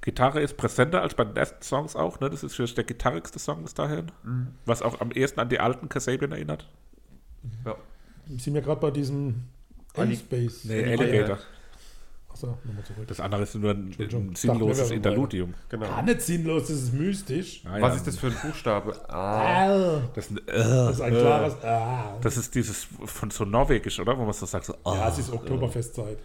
[0.00, 2.20] Gitarre ist präsenter als bei den ersten Songs auch.
[2.20, 2.30] Ne?
[2.30, 4.10] Das ist vielleicht der gitarrigste Song bis dahin.
[4.24, 4.48] Mhm.
[4.64, 6.68] Was auch am ehesten an die alten Kasabian erinnert.
[7.64, 7.76] Ja.
[8.38, 9.42] sind wir gerade bei diesem
[9.94, 10.64] A-Space.
[10.64, 11.38] Nee, Ja, Alligator.
[12.30, 13.06] Achso, nochmal zurück.
[13.08, 15.54] Das andere ist nur ein, ein sinnloses Interludium.
[15.68, 15.86] Genau.
[15.86, 17.62] Gar nicht sinnlos, das ist mystisch.
[17.64, 17.94] Ah, Was ja.
[17.96, 18.94] ist das für ein Buchstabe?
[19.10, 19.66] Ah.
[19.96, 22.16] Ah, Das ist, ein, das ist ein klares Ah.
[22.20, 24.16] das ist dieses von so norwegisch, oder?
[24.18, 24.94] Wo man so sagt, so, ah.
[24.94, 26.18] Ja, es ist Oktoberfestzeit.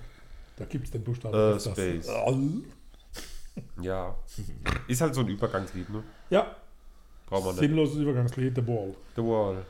[0.57, 1.33] Da gibt es den Buchstaben.
[1.35, 1.59] Äh.
[1.59, 2.07] Space.
[2.09, 2.31] Ah.
[3.81, 4.15] Ja.
[4.87, 6.03] Ist halt so ein Übergangslied, ne?
[6.29, 6.55] Ja,
[7.27, 7.59] Brauchen wir nicht.
[7.61, 8.93] sinnloses Übergangslied, The Wall.
[9.15, 9.65] The Wall.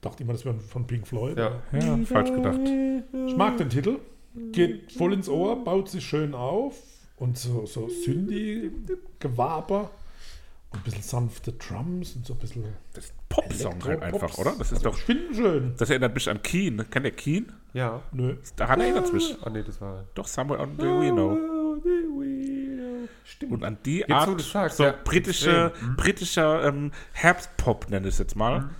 [0.00, 1.38] Dachte immer, das wäre von Pink Floyd.
[1.38, 1.62] Ja.
[1.72, 2.58] ja, falsch gedacht.
[3.26, 3.98] Ich mag den Titel.
[4.52, 6.74] Geht voll ins Ohr, baut sich schön auf
[7.16, 9.90] und so, so Synthi-Gewaber
[10.70, 12.64] und ein bisschen sanfte Drums und so ein bisschen.
[12.94, 14.54] Das ist ein Popsong halt einfach, oder?
[14.58, 15.74] Das ist doch, Ich finde ihn schön.
[15.76, 16.84] das erinnert mich an Keen.
[16.90, 17.52] Kennt ihr Keen?
[17.74, 18.02] Ja.
[18.12, 18.36] Nö.
[18.56, 19.36] Daran erinnert es mich.
[19.42, 20.04] Ah, nee, das war.
[20.14, 21.36] Doch, Somewhere on the Reno.
[23.24, 23.52] Stimmt.
[23.52, 25.90] Und an die Jetzt, Art, du sagst, so ja, britische, extrem.
[25.90, 25.96] Mhm.
[25.96, 28.70] britischer ähm, Herbstpop, nenne ich es jetzt mal.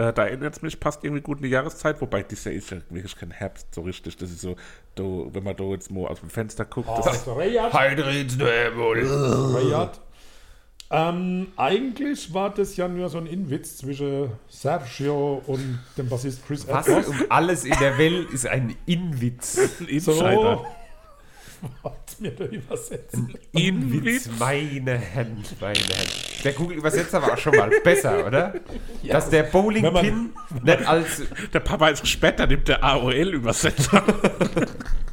[0.00, 2.70] Äh, da erinnert es mich, passt irgendwie gut in die Jahreszeit, wobei dieses Jahr ist
[2.70, 4.16] ja wirklich kein Herbst so richtig.
[4.16, 4.56] Das ist so,
[4.94, 7.26] do, wenn man da jetzt mal aus dem Fenster guckt, das ist.
[10.90, 16.66] Ähm, eigentlich war das ja nur so ein Inwitz zwischen Sergio und dem Bassist Chris
[16.66, 17.08] Was Edwards.
[17.08, 19.58] um alles in der Welt ist ein Inwitz.
[19.80, 20.56] ein Insider.
[20.56, 20.66] So.
[21.84, 23.34] Hat mir da übersetzen.
[23.52, 26.08] Inwitz, meine Herren, meine Herren.
[26.44, 28.54] Der Google-Übersetzer war auch schon mal besser, oder?
[29.08, 30.30] Dass der Bowling-Pin
[30.62, 34.02] nicht als Der Papa ist gesperrt, dann nimmt der AOL-Übersetzer.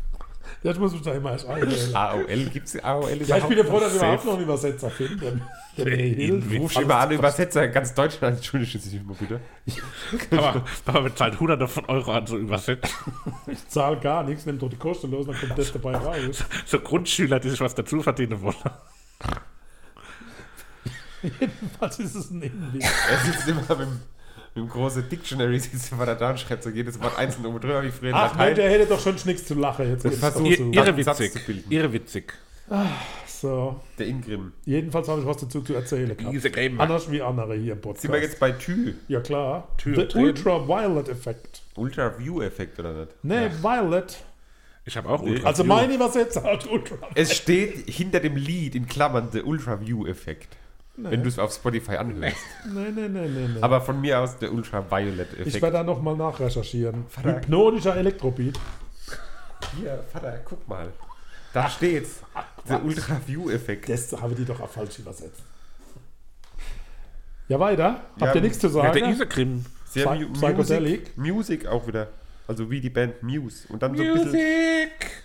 [0.63, 1.95] Das muss ich da immer erst einwählen.
[1.95, 4.05] AOL gibt es AOL Ja, ich bin ja froh, dass Safe.
[4.05, 5.41] überhaupt noch einen Übersetzer finde.
[5.77, 6.51] Der, der mir hilft.
[6.51, 8.37] Ich rufe immer alle Übersetzer in ganz Deutschland.
[8.37, 9.39] Entschuldigen Sie sich mal bitte.
[10.29, 12.93] Papa, Papa bezahlt hunderte von Euro an so übersetzt.
[13.47, 16.43] Ich zahle gar nichts, nehme doch die Kosten los, dann kommt das dabei raus.
[16.65, 18.55] So Grundschüler, die sich was dazu verdienen wollen.
[21.79, 22.85] Was ist es ein Inwitz?
[23.09, 24.01] Er sitzt immer mit dem,
[24.57, 27.83] mit dem großen Dictionary, sitzt immer da und schreibt so jedes Wort einzeln oben drüber,
[27.83, 28.55] wie früher Ach nee, Latein.
[28.55, 29.89] der hätte doch schon nichts zu lachen.
[29.89, 30.63] Jetzt Das versucht- so.
[30.71, 31.41] Ihr- irre Satz witzig.
[31.41, 31.71] zu bilden.
[31.71, 32.33] Irre witzig.
[33.27, 33.79] so.
[33.97, 34.51] Der Ingrim.
[34.65, 36.15] Jedenfalls habe ich was dazu zu erzählen.
[36.17, 36.33] gehabt.
[36.33, 36.79] Diese Game.
[36.81, 38.01] Anders wie andere hier im Podcast.
[38.01, 38.93] Sind wir jetzt bei Tü?
[39.07, 39.67] ja klar.
[39.83, 40.25] The drehen.
[40.25, 41.61] Ultraviolet-Effekt.
[41.75, 43.11] Ultra-View-Effekt oder nicht?
[43.23, 44.17] Nee, Violet.
[44.85, 45.47] Ich habe auch Ultra.
[45.49, 47.11] Also mein Übersetzer hat Ultraviolet.
[47.17, 49.45] Es steht hinter dem Lied in Klammern der
[50.97, 51.11] Ultra-View-Effekt.
[51.11, 52.35] Wenn du es auf Spotify anhörst.
[52.65, 53.61] Nee, nee, nee, nee, nee.
[53.61, 55.61] Aber von mir aus der Ich Ultraviolet-Effekt.
[55.61, 57.05] werde da nochmal nachrecherchieren.
[57.07, 57.35] Vater.
[57.37, 58.59] Hypnotischer Elektrobeat.
[59.79, 60.89] Hier, Vater, guck mal.
[61.53, 62.21] Da steht's.
[62.67, 63.89] Der Ultra-View-Effekt.
[63.89, 65.41] Das habe die doch auch falsch übersetzt.
[67.47, 68.01] Ja, weiter.
[68.17, 68.93] Ja, Habt ihr nichts zu ja, sagen?
[68.99, 69.65] der Isegrim.
[69.85, 70.53] Sehr Psy-.
[70.53, 72.09] Music, Music auch wieder.
[72.47, 73.67] Also wie die Band Muse.
[73.69, 75.23] Und dann so ein bisschen Musik.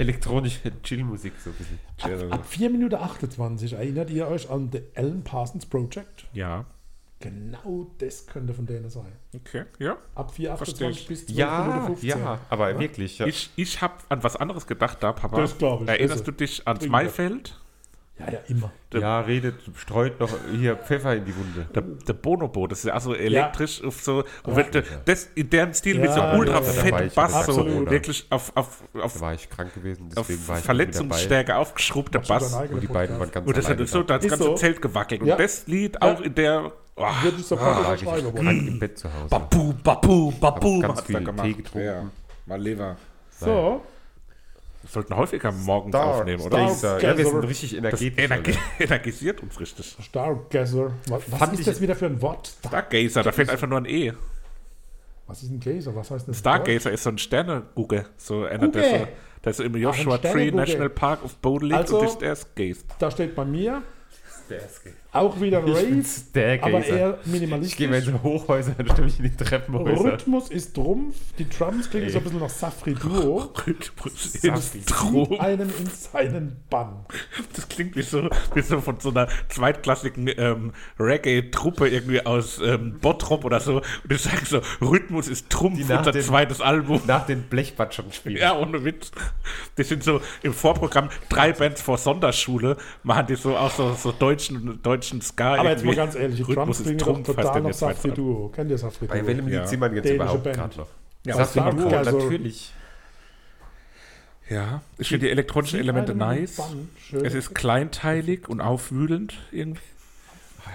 [0.00, 1.32] Elektronische Chill-Musik.
[1.42, 2.32] So ein bisschen.
[2.32, 6.26] Ab 4 Minuten 28 erinnert ihr euch an The Alan Parsons Project?
[6.32, 6.64] Ja,
[7.22, 9.12] Genau das könnte von denen sein.
[9.36, 9.98] okay, ja.
[10.14, 11.06] Ab 4, Versteh 28 ich.
[11.08, 12.08] bis 12 Ja, Minuten 15.
[12.08, 13.18] ja, aber wirklich.
[13.18, 13.26] Ja.
[13.26, 15.36] Ich, ich habe an was anderes gedacht da, Papa.
[15.38, 15.88] Das glaub ich.
[15.88, 16.86] Erinnerst Also, du dich ans.
[16.86, 17.59] Maifeld?
[18.26, 18.70] Ja, ja, immer.
[18.94, 21.66] ja, redet, streut noch hier Pfeffer in die Wunde.
[21.74, 25.48] Der, der Bonobo, das ist ja also elektrisch auf so, und wenn du, das in
[25.50, 28.82] deren Stil Ja, mit so ja, ultra ja, da ich Bass, so wirklich auf, auf,
[28.92, 32.54] Da auf, war ich krank gewesen, deswegen war ich Verletzungsstärke aufgeschrubbter Bass.
[32.70, 34.18] Und die beiden waren ganz Und das hat so da.
[34.18, 34.54] das ganze so.
[34.54, 35.20] Zelt gewackelt.
[35.22, 35.36] Und Ja.
[35.36, 36.72] das Lied auch in der.
[36.96, 38.34] Oh, Würde ich sofort Ah, ich unterschreiben.
[38.34, 39.28] krank im Bett zu Hause.
[39.30, 40.82] Babu, Babu, Babu.
[40.82, 41.46] Hab ganz viel da gemacht.
[41.46, 41.86] Tee getrunken.
[41.86, 42.04] Ja,
[42.46, 42.96] mal Lever.
[43.30, 43.82] So,
[44.92, 46.68] sollten häufiger morgens Dark aufnehmen, oder?
[46.70, 47.00] Star-.
[47.02, 48.24] Ja, wir sind richtig energetisch.
[48.24, 49.96] energi energisiert uns richtig.
[50.02, 50.92] Stargazer.
[51.08, 52.46] Was, was ist ich- das wieder für ein Wort?
[52.48, 54.12] Star Stargazer, da fehlt einfach nur ein E.
[55.26, 55.94] Was ist ein Gazer?
[55.94, 56.38] Was heißt das?
[56.38, 58.06] Stargazer ist so ein Sternegucker.
[58.16, 59.06] So einer, der, so,
[59.44, 60.56] der so im Joshua Tree Sternegucker.
[60.56, 62.80] National Park auf Boden liegt Also- und ist der Gaze.
[62.98, 63.82] Da steht bei mir
[65.12, 65.60] Auch wieder
[66.34, 68.04] der aber eher Ich gehe mal in minimalistisch.
[68.12, 70.04] so Hochhäuser, dann stimme ich in die Treppenhäuser.
[70.04, 73.50] Rhythmus ist Trumpf, die Drums klingen so ein bisschen nach Safri Duo.
[73.66, 75.40] Rhythmus ist Strom.
[75.40, 77.06] Einem in seinen Bann.
[77.54, 82.98] Das klingt wie so, wie so von so einer zweitklassigen ähm, Reggae-Truppe irgendwie aus ähm,
[83.00, 83.78] Bottrop oder so.
[83.78, 87.00] Und die sagen so, Rhythmus ist Trumpf, unser dem- zweites Album.
[87.06, 88.36] Nach den Blechbatschern spielen.
[88.36, 89.10] Ja, ohne Witz.
[89.76, 94.12] Die sind so im Vorprogramm drei Bands vor Sonderschule, machen die so auch so, so
[94.48, 95.56] deutschen, deutschen Ska.
[95.56, 98.10] Aber jetzt mal ganz ehrlich, Drums klingen doch total nach Safri.
[98.12, 98.48] Duo.
[98.48, 99.26] Kennt ihr Safri Bei Duo?
[99.28, 99.66] welchem Lied Ja.
[99.66, 100.88] sieht man jetzt überhaupt gerade noch?
[101.24, 102.72] Ja, Safri Duo, also- natürlich.
[104.48, 106.60] Ja, ich finde die elektronischen Elemente nice.
[107.22, 109.80] Es ist kleinteilig und aufwühlend irgendwie.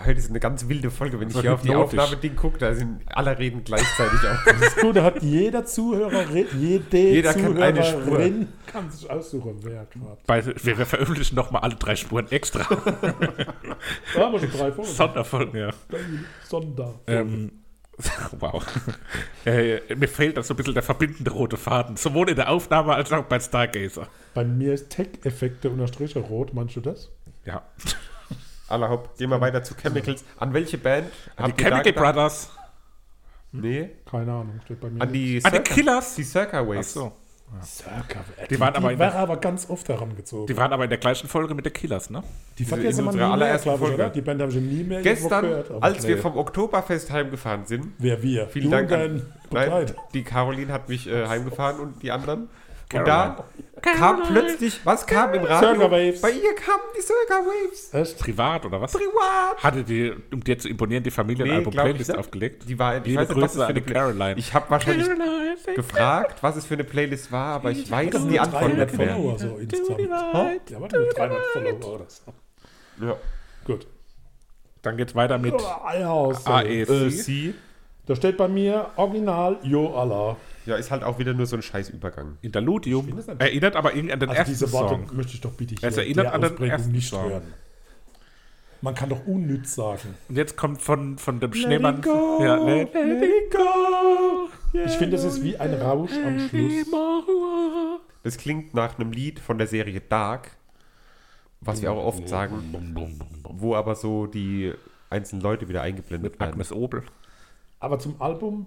[0.05, 1.73] Heute ist eine ganz wilde Folge, wenn ich hier auf die.
[1.73, 4.59] Aufnahmeding gucke, da sind alle reden gleichzeitig auch.
[4.59, 10.17] Das Gute hat jeder Zuhörer, jede Jeder kann eine Zuhörerin kann sich aussuchen, wer gerade.
[10.27, 12.63] Bei, wir, wir veröffentlichen nochmal alle drei Spuren extra.
[12.63, 14.91] Da haben wir schon drei Folgen.
[14.91, 15.69] Sonderfolgen, ja.
[16.43, 16.95] Sonder.
[17.07, 17.51] Ähm,
[18.39, 18.65] wow.
[19.45, 21.95] äh, mir fehlt da so ein bisschen der verbindende rote Faden.
[21.95, 24.07] Sowohl in der Aufnahme als auch bei Stargazer.
[24.33, 26.53] Bei mir ist Tech-Effekte unterstriche rot.
[26.53, 27.11] Meinst du das?
[27.45, 27.63] Ja.
[28.67, 30.23] Allerhaupt, gehen wir weiter zu Chemicals.
[30.39, 31.07] An welche Band
[31.37, 32.03] Die ihr da Chemical gedacht?
[32.03, 32.49] Brothers.
[33.51, 35.01] Nee, Keine Ahnung, steht bei mir.
[35.01, 36.15] an die, Ah, die Circa- Killers.
[36.15, 36.93] die Circa Ach Waves.
[36.93, 37.11] so.
[37.63, 38.19] Circa.
[38.49, 40.47] Die waren aber in wäre der- aber ganz oft herangezogen.
[40.47, 42.21] Die waren aber in der gleichen Folge mit der Killers, ne?
[42.57, 43.93] Die vergessen man nie mehr, glaube ich, Folge.
[43.95, 44.09] oder?
[44.09, 45.69] Die Band habe ich nie mehr Gestern, gehört.
[45.71, 46.21] aber- als wir nee.
[46.21, 48.47] vom Oktoberfest heimgefahren sind, Wer wir?
[48.47, 52.49] vielen du Dank und an nein, die Caroline hat mich äh, heimgefahren und die anderen.
[52.89, 53.13] Caroline.
[53.29, 53.37] Und
[53.74, 55.69] da kam plötzlich, was kam im Radio?
[55.69, 56.21] Circa Waves.
[56.21, 57.93] Bei ihr kamen die Circa Waves.
[57.93, 58.19] Echt?
[58.19, 58.93] Privat oder was?
[58.93, 59.63] Privat.
[59.63, 62.63] Hatte die, um dir zu imponieren, die Nee, Familienalbum-Playlist ich, aufgelegt?
[62.67, 64.35] Die war, ich Liebe weiß nicht, was es für eine die Caroline.
[64.37, 65.07] Ich habe wahrscheinlich
[65.75, 69.15] gefragt, was es für eine Playlist war, aber ich weiß die Antwort 300 nicht mehr.
[69.15, 69.99] Follower so insgesamt.
[70.01, 72.33] Ja, aber nur 300 Follower oder so.
[73.05, 73.15] Ja.
[73.65, 73.87] Gut.
[74.81, 75.55] Dann geht's weiter mit.
[75.55, 77.55] AEC.
[78.05, 80.37] Da steht bei mir Original Jo Allah.
[80.65, 82.37] Ja, ist halt auch wieder nur so ein scheiß Übergang.
[82.41, 83.07] Interludium.
[83.39, 85.15] Erinnert aber irgendwie an den Also ersten diese Worte Song.
[85.15, 87.29] möchte ich doch bitte hier Es erinnert an den ersten nicht Song.
[87.29, 87.53] hören.
[88.81, 90.15] Man kann doch unnütz sagen.
[90.29, 92.01] Und jetzt kommt von, von dem Schneemann.
[92.01, 92.39] go.
[92.43, 94.49] Ja, let, Let it go.
[94.73, 96.85] Ich finde, das ist wie ein Rausch am Schluss.
[98.23, 100.51] Das klingt nach einem Lied von der Serie Dark,
[101.61, 102.95] was wir auch oft sagen,
[103.43, 104.73] wo aber so die
[105.09, 106.53] einzelnen Leute wieder eingeblendet mit werden.
[106.53, 107.03] Agnes Obel.
[107.79, 108.65] Aber zum Album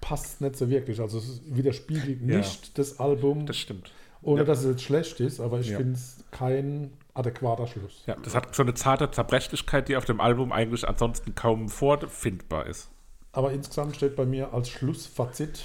[0.00, 1.00] passt nicht so wirklich.
[1.00, 2.38] Also es widerspiegelt Ja.
[2.38, 3.90] nicht das Album, Das stimmt.
[4.22, 4.46] ohne ja.
[4.46, 5.78] dass es jetzt schlecht ist, aber ich Ja.
[5.78, 8.02] finde es kein adäquater Schluss.
[8.06, 12.66] Ja, das hat so eine zarte Zerbrechlichkeit, die auf dem Album eigentlich ansonsten kaum vorfindbar
[12.66, 12.88] ist.
[13.32, 15.64] Aber insgesamt steht bei mir als Schlussfazit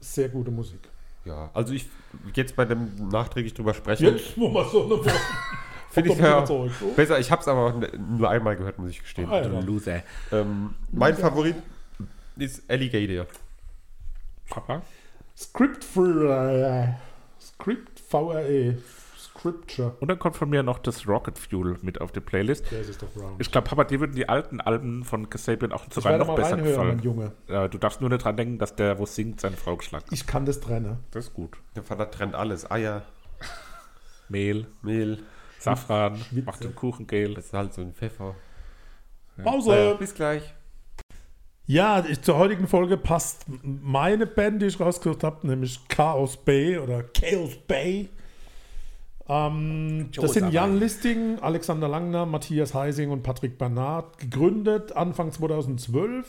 [0.00, 0.80] sehr gute Musik.
[1.24, 1.86] Ja, also ich
[2.34, 5.10] jetzt bei dem nachträglich drüber sprechen, Jetzt, wo man so eine Woche.
[5.90, 6.40] finde ich ja
[6.96, 7.18] besser.
[7.18, 9.28] Ich habe es aber nur einmal gehört, muss ich gestehen.
[9.28, 9.60] Ah, ja.
[9.60, 10.02] Loser.
[10.32, 11.56] Ähm, mein Favorit
[12.36, 13.26] ist Alligator.
[14.50, 14.82] Papa?
[15.36, 16.96] Script für
[17.40, 18.78] Script VRE.
[19.38, 19.96] Scripture.
[20.00, 22.70] Und dann kommt von mir noch das Rocket Fuel mit auf die Playlist.
[22.72, 23.40] Der ist doch round.
[23.40, 26.56] Ich glaube, Papa, dir würden die alten Alben von Kasabian auch sogar noch mal besser
[26.56, 27.02] reinhören, mein gefallen.
[27.02, 27.32] Junge.
[27.46, 30.12] Ja, du darfst nur nicht dran denken, dass der, wo singt, seine Frau geschlagen hat.
[30.12, 30.98] Ich kann das trennen.
[31.12, 31.56] Das ist gut.
[31.76, 32.68] Der Vater trennt alles.
[32.70, 33.02] Eier,
[34.28, 35.22] Mehl, Mehl,
[35.58, 37.40] Safran, macht den Kuchen gel.
[37.40, 38.34] Salz und Pfeffer.
[39.42, 39.96] Pause!
[39.98, 40.54] Bis gleich.
[41.70, 46.78] Ja, ich, zur heutigen Folge passt meine Band, die ich rausgesucht habe, nämlich Chaos Bay
[46.78, 48.08] oder Chaos Bay.
[49.28, 54.16] Ähm, das sind Jan Listing, Alexander Langner, Matthias Heising und Patrick Bernard.
[54.18, 56.26] Gegründet Anfang 2012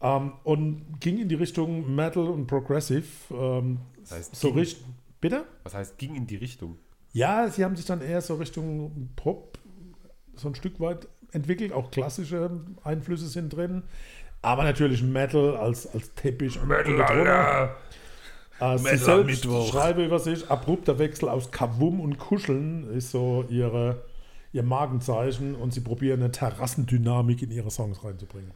[0.00, 3.04] ähm, und ging in die Richtung Metal und Progressive.
[3.32, 4.84] Ähm, Das heißt, so ging- richtig.
[5.20, 5.44] Bitte?
[5.64, 6.76] Was heißt, ging in die Richtung?
[7.12, 9.58] Ja, sie haben sich dann eher so Richtung Pop
[10.36, 11.72] so ein Stück weit entwickelt.
[11.72, 13.82] Auch klassische Einflüsse sind drin.
[14.44, 16.60] Aber natürlich Metal als, als Teppich.
[16.60, 17.76] und drunter.
[18.60, 19.68] Äh, sie Metal selbst Mittwoch.
[19.70, 24.02] schreibe über sich, abrupter Wechsel aus Kavum und Kuscheln ist so ihre,
[24.52, 28.52] ihr Markenzeichen und sie probieren eine Terrassendynamik in ihre Songs reinzubringen.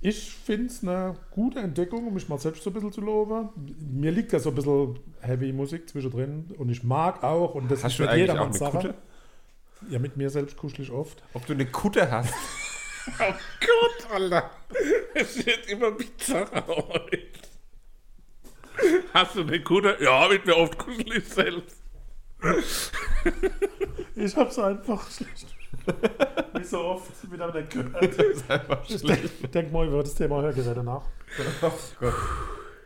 [0.00, 3.48] Ich finde es eine gute Entdeckung, um mich mal selbst so ein bisschen zu loben.
[3.90, 7.92] Mir liegt ja so ein bisschen Heavy-Musik zwischendrin und ich mag auch, und das Hast
[7.92, 8.76] ist du auch jedermanns Sache.
[8.76, 8.94] Kutte?
[9.90, 11.22] Ja, mit mir selbst kuschel ich oft.
[11.34, 12.32] Ob du eine Kutte hast?
[13.06, 14.50] Oh Gott, Alter.
[15.14, 17.18] Es wird immer bizarrer heute.
[19.12, 19.96] Hast du eine gute?
[20.00, 21.76] Ja, mit mir oft kuschel ich selbst.
[24.16, 25.46] Ich hab's einfach schlecht.
[26.54, 28.02] Wie so oft wieder nicht gehört.
[28.18, 29.42] Das ist einfach Ich schlecht.
[29.42, 31.02] denk, denk mal über das Thema Hörgeräte nach.
[31.62, 32.14] Oh Gott.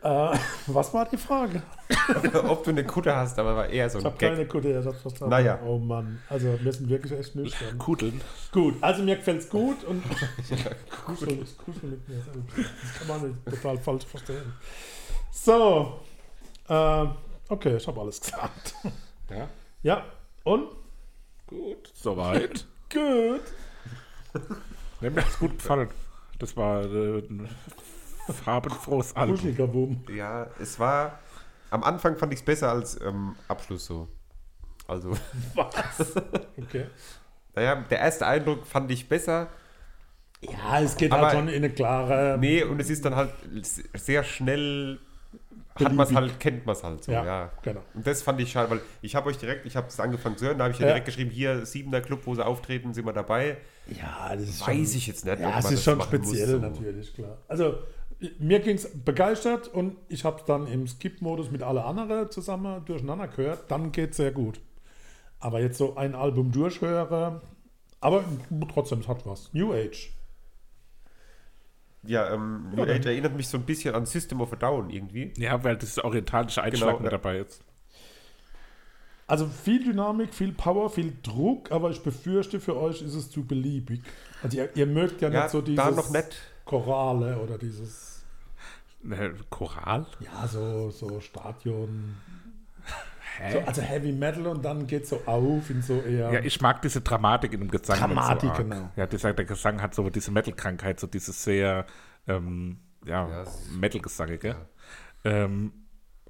[0.03, 0.39] Äh,
[0.69, 1.63] was war die Frage?
[2.49, 4.33] Ob du eine Kutte hast, aber war eher so Ich ein habe Gag.
[4.35, 5.31] keine gute Ersatzverstanden.
[5.31, 5.59] Naja.
[5.65, 6.23] Oh Mann.
[6.29, 7.79] Also wir sind wirklich echt nüchtern.
[7.79, 8.21] Kudeln.
[8.53, 10.03] Gut, also mir gefällt es gut und
[11.05, 12.23] Kuschel, ich kuschel mit mir.
[12.57, 14.53] Das kann man nicht total falsch verstehen.
[15.33, 16.01] So,
[16.69, 17.07] äh,
[17.49, 18.75] okay, ich habe alles gesagt.
[19.31, 19.49] Ja.
[19.83, 20.05] Ja,
[20.45, 20.69] und?
[21.47, 21.91] Gut.
[21.95, 22.67] Soweit.
[22.93, 23.43] Gut.
[25.01, 25.89] Mir hat's gut gefallen.
[26.39, 27.23] Das war äh,
[28.33, 30.05] farbenfrohes Album.
[30.15, 31.19] Ja, es war.
[31.71, 34.09] Am Anfang fand ich es besser als ähm, Abschluss so.
[34.87, 35.11] Also,
[35.55, 36.15] Was?
[36.63, 36.87] Okay.
[37.55, 39.49] naja, der erste Eindruck fand ich besser.
[40.41, 42.37] Ja, es geht Aber- halt schon in eine klare.
[42.41, 43.31] Nee, und es ist dann halt
[43.95, 44.99] sehr schnell.
[45.75, 47.53] Hat man es halt, kennt man es halt so, ja, ja.
[47.63, 47.83] genau.
[47.95, 50.47] Und das fand ich schade, weil ich habe euch direkt, ich habe es angefangen zu
[50.47, 53.13] hören, da habe ich ja direkt geschrieben, hier, Siebener Club, wo sie auftreten, sind wir
[53.13, 53.59] dabei.
[53.87, 56.63] Ja, das ist Weiß ich jetzt nicht, Ja, ob es ist das schon speziell muss,
[56.77, 56.83] so.
[56.83, 57.39] natürlich, klar.
[57.47, 57.79] Also
[58.39, 62.85] mir ging es begeistert und ich habe es dann im Skip-Modus mit alle anderen zusammen
[62.85, 63.71] durcheinander gehört.
[63.71, 64.61] Dann geht es sehr gut.
[65.41, 67.41] Aber jetzt so ein Album durchhöre,
[68.01, 68.25] aber
[68.73, 69.53] trotzdem, es hat was.
[69.55, 70.11] New Age.
[72.03, 74.91] Ja, ähm, New Ja, Age erinnert mich so ein bisschen an System of a Down
[74.91, 75.33] irgendwie.
[75.37, 77.19] Ja, weil das orientalische Einschlag Genau, mit ja.
[77.19, 77.63] dabei ist.
[79.27, 83.45] Also viel Dynamik, viel Power, viel Druck, aber ich befürchte, für euch ist es zu
[83.45, 84.01] beliebig.
[84.43, 86.35] Also ihr, ihr mögt ja, Ja, nicht so dieses da noch nicht.
[86.69, 88.25] Chorale oder dieses,
[89.03, 90.07] Ne, Choral?
[90.21, 92.17] ja, so, so Stadion.
[93.39, 93.53] Hä?
[93.53, 96.33] So, also Heavy Metal und dann geht so auf in so eher.
[96.33, 97.97] Ja, ich mag diese Dramatik in dem Gesang.
[97.99, 98.91] Dramatik, so genau.
[98.97, 101.87] Ja, dieser, der Gesang hat so diese Metal-Krankheit, so dieses sehr,
[102.27, 104.57] ähm, ja, Ja, es ist- Metal-Gesangige.
[105.25, 105.73] Ähm,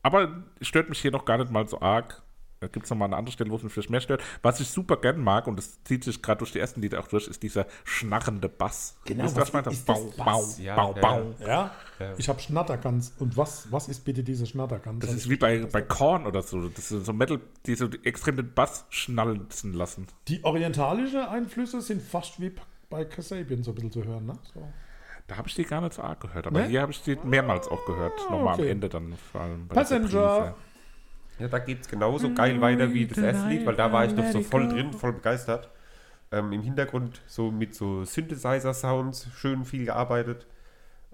[0.03, 2.22] aber stört mich hier noch gar nicht mal so arg.
[2.61, 4.23] Da gibt es nochmal eine andere Stelle, wo es mich vielleicht mehr stört.
[4.43, 7.07] Was ich super gern mag, und das zieht sich gerade durch die ersten Lieder auch
[7.07, 8.97] durch, ist dieser schnarrende Bass.
[9.05, 10.59] Genau, Wisst ihr, was ist Bau, das bau, Bass?
[10.59, 11.35] Ja, bau, ja, bau.
[11.41, 12.15] Ja, Ja.
[12.17, 13.13] ich habe Schnattergans.
[13.19, 15.05] Und was, was ist bitte diese Schnattergans?
[15.05, 16.69] Das ist wie bei, bei Korn oder so.
[16.69, 20.07] Das ist so Metal, die so extrem den Bass schnalzen lassen.
[20.27, 22.53] Die orientalische Einflüsse sind fast wie
[22.91, 24.39] bei Kasabian so ein bisschen zu hören, ne?
[24.55, 24.67] So.
[25.27, 26.69] Da habe ich die gar nicht so arg gehört, aber Ne?
[26.69, 28.19] hier habe ich die mehrmals auch gehört.
[28.31, 28.71] Nochmal am okay.
[28.71, 29.69] Ende dann vor allem.
[29.69, 30.55] bei der Passenger.
[31.39, 34.14] Ja, da geht es genauso geil weiter wie das erste Lied, weil da war ich
[34.14, 35.70] noch so voll drin, voll begeistert.
[36.30, 40.47] Ähm, Im Hintergrund so mit so Synthesizer-Sounds schön viel gearbeitet.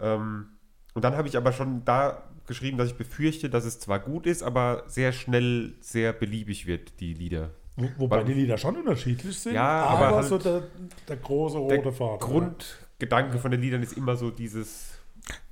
[0.01, 0.47] Ähm,
[0.95, 4.27] und dann habe ich aber schon da geschrieben, dass ich befürchte, dass es zwar gut
[4.27, 7.51] ist, aber sehr schnell sehr beliebig wird, die Lieder.
[7.77, 10.63] Wo, wobei Weil- die Lieder schon unterschiedlich sind, Ja, aber, aber halt so der,
[11.09, 12.19] der große rote Der Faden.
[12.21, 14.99] Grundgedanke von den Liedern ist immer so dieses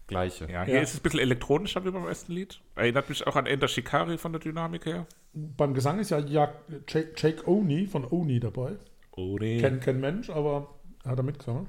[0.06, 0.50] Gleiche.
[0.50, 0.80] Ja, hier Ja.
[0.82, 2.60] ist es ein bisschen elektronischer wie beim ersten Lied.
[2.74, 5.06] Erinnert mich auch an Enter Shikari von der Dynamik her.
[5.32, 6.56] Beim Gesang ist ja Jak-
[6.88, 8.72] Jake, Jake Oni von Oni dabei.
[9.16, 9.60] Nee.
[9.60, 10.68] Kennt kein Mensch, aber
[11.06, 11.66] hat er mitgesungen.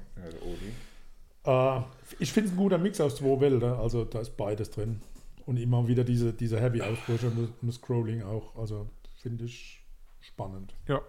[1.44, 1.80] Äh,
[2.18, 3.62] ich finde es ein guter Mix aus zwei Welten.
[3.74, 5.00] Also da ist beides drin.
[5.46, 8.56] Und immer wieder diese, diese Heavy-Ausbrüche und, das- und das Scrolling auch.
[8.56, 8.88] Also
[9.20, 9.82] finde ich
[10.20, 10.74] spannend.
[10.88, 11.00] Ja.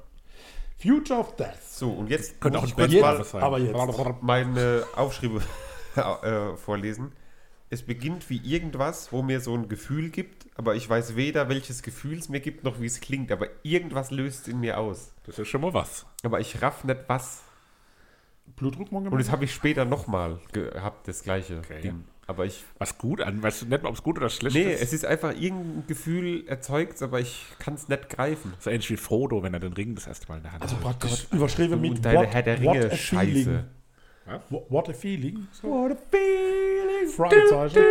[0.78, 1.63] Future of Death.
[1.63, 3.41] So, und jetzt Könnte auch ein ich kurz mal sein.
[3.41, 4.21] aber jetzt.
[4.21, 5.41] meine Aufschriebe
[6.23, 7.11] äh, vorlesen.
[7.69, 11.81] Es beginnt wie irgendwas, wo mir so ein Gefühl gibt, aber ich weiß weder, welches
[11.81, 13.31] Gefühl es mir gibt, noch wie es klingt.
[13.31, 15.11] Aber irgendwas löst es in mir aus.
[15.25, 16.05] Das ist schon mal was.
[16.23, 17.41] Aber ich raff nicht was.
[18.55, 21.81] Blutdruck morgen Und das habe ich später nochmal gehabt, das gleiche Okay.
[21.81, 22.03] Ding.
[22.27, 22.63] Aber ich.
[22.77, 23.41] Was gut an.
[23.43, 24.81] Weißt du nicht mal, ob es gut oder schlecht Nee, ist?
[24.81, 28.53] es ist einfach irgendein Gefühl erzeugt, aber ich kann es nicht greifen.
[28.59, 30.75] so ähnlich wie Frodo, wenn er den Ring das erste Mal in der Hand Also
[30.75, 30.83] hat.
[30.83, 33.65] praktisch überschrieben mit und deine what, Herr der Ringe Scheiße.
[34.69, 35.47] What, a feeling.
[35.51, 35.67] So.
[35.67, 37.07] What a feeling.
[37.15, 37.84] Fragezeichen.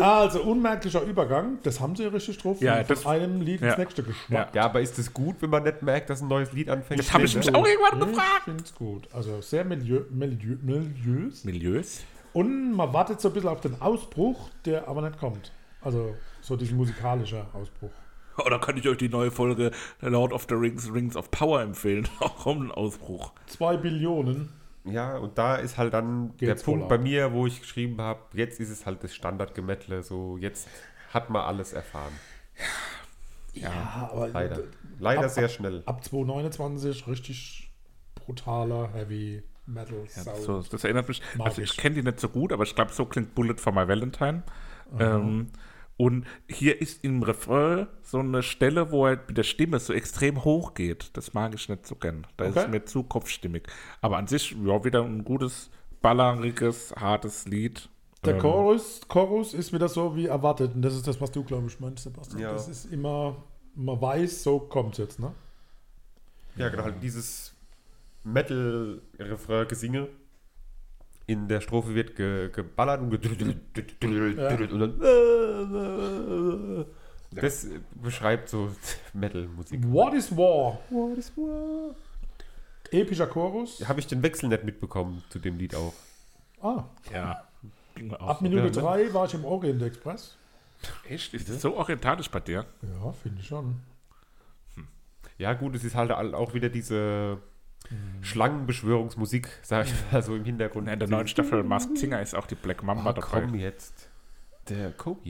[0.00, 1.58] Also, unmerklicher Übergang.
[1.62, 2.60] Das haben sie ja richtig drauf.
[2.60, 3.68] Ja, von das- einem Lied ja.
[3.68, 4.54] ins nächste geschmackt.
[4.54, 7.00] Ja, aber ist es gut, wenn man nicht merkt, dass ein neues Lied anfängt?
[7.00, 8.44] Das habe ich mich auch irgendwann Ich gefragt.
[8.44, 9.08] finde es gut.
[9.12, 11.44] Also sehr milieu, milieu, miliös.
[11.44, 12.02] Milieus.
[12.34, 15.52] Und man wartet so ein bisschen auf den Ausbruch, der aber nicht kommt.
[15.80, 17.90] Also so diesen musikalischen Ausbruch.
[18.44, 19.70] Oder kann ich euch die neue Folge
[20.00, 22.08] Lord of the Rings, Rings of Power empfehlen?
[22.20, 23.32] Auch kommt ein Ausbruch.
[23.46, 24.48] Zwei Billionen.
[24.84, 27.00] Ja, und da ist halt dann Geht's der Punkt bei ab.
[27.00, 30.68] mir, wo ich geschrieben habe, jetzt ist es halt das Standardgemettle, so jetzt
[31.12, 32.12] hat man alles erfahren.
[33.54, 34.62] Ja, aber Leider.
[34.98, 35.82] Leider Ab- sehr schnell.
[35.86, 37.70] ab 2029 richtig
[38.14, 40.36] brutaler Heavy Metal Ja, Sound.
[40.38, 41.76] so, das erinnert mich, also ich ich.
[41.76, 44.42] kenne die nicht so gut, aber ich glaube, so klingt Bullet for My Valentine.
[44.98, 45.50] Ähm,
[45.96, 50.44] und hier ist im Refrain so eine Stelle, wo er mit der Stimme so extrem
[50.44, 51.16] hoch geht.
[51.16, 52.26] Das mag ich nicht so gern.
[52.36, 52.64] Da ist Okay.
[52.66, 53.68] es mir zu kopfstimmig.
[54.00, 55.70] Aber an sich, ja, wieder ein gutes,
[56.02, 57.88] balleriges, hartes Lied.
[58.24, 60.74] Der Ähm, Chorus, Chorus ist wieder so wie erwartet.
[60.74, 62.40] Und das ist das, was du, glaube ich, meinst, Sebastian.
[62.40, 62.52] Ja.
[62.52, 63.36] Das ist immer,
[63.74, 65.32] man weiß, so kommt es jetzt, ne?
[66.56, 67.54] Ja, genau, halt dieses
[68.24, 70.08] Metal-Refrain-Gesinge.
[71.26, 73.40] In der Strophe wird ge geballert und gedrückt
[74.72, 75.00] und dann.
[77.30, 77.66] Das
[78.00, 78.70] beschreibt so
[79.14, 79.80] Metal-Musik.
[79.86, 80.78] What is War?
[80.90, 81.94] What is war?
[82.90, 83.86] Epischer Chorus.
[83.88, 85.94] Habe ich den Wechsel nicht mitbekommen zu dem Lied auch.
[86.62, 87.44] Ah, Ja.
[88.18, 88.40] Ab.
[88.40, 90.36] Minute Ja, 3 war ich im Orient Express.
[91.08, 91.32] Echt?
[91.32, 92.66] Ist das so orientalisch bei dir?
[92.82, 93.76] Ja, finde ich schon.
[95.38, 97.38] Ja, gut, es ist halt auch wieder diese
[98.22, 100.88] Schlangenbeschwörungsmusik, sag ich mal so im Hintergrund.
[100.88, 103.40] In der neuen Staffel Masked Singer ist auch die Black Mamba Ah, dabei.
[103.42, 104.08] komm jetzt.
[104.68, 105.20] Der Kobe.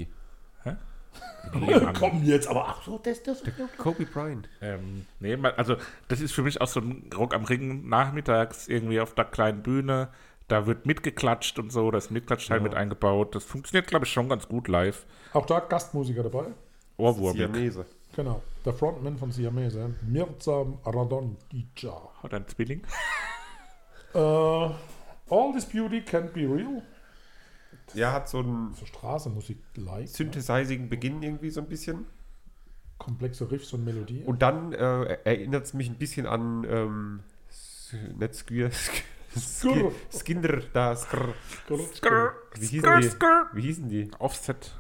[1.55, 1.94] Nee, Mann.
[1.98, 3.42] Komm jetzt, aber ach so, das, das.
[3.78, 4.48] Kobe Bryant.
[4.61, 5.76] Ähm, nee, also
[6.09, 9.62] das ist für mich auch so ein Rock am Ring nachmittags irgendwie auf der kleinen
[9.62, 10.09] Bühne.
[10.48, 13.34] Da wird mitgeklatscht und so, das Mitklatschteil mit eingebaut.
[13.34, 15.07] Das funktioniert, glaube ich, schon ganz gut live.
[15.32, 16.46] Auch da Gastmusiker dabei.
[16.96, 17.36] Ohrwurm.
[17.36, 17.86] Siamese.
[18.16, 18.42] Genau.
[18.64, 22.10] Der Frontman von Siamese, Mirza Radonjica.
[22.22, 22.82] Hat ein Zwilling.
[24.14, 26.82] Äh, All this beauty can't be real.
[27.94, 30.06] Ja, hat so einen So Straßenmusik-like.
[30.06, 32.06] synthesizing Beginn irgendwie so ein bisschen.
[32.98, 34.24] Komplexe Riffs und Melodien.
[34.24, 37.20] Und dann äh, erinnert es mich ein bisschen an ähm,
[38.16, 38.70] nicht Skir,
[39.36, 39.90] Skrr.
[40.12, 41.34] Skinder, da Skr.
[42.56, 43.10] Wie hießen die?
[43.52, 44.10] Wie hießen die?
[44.20, 44.76] Offset.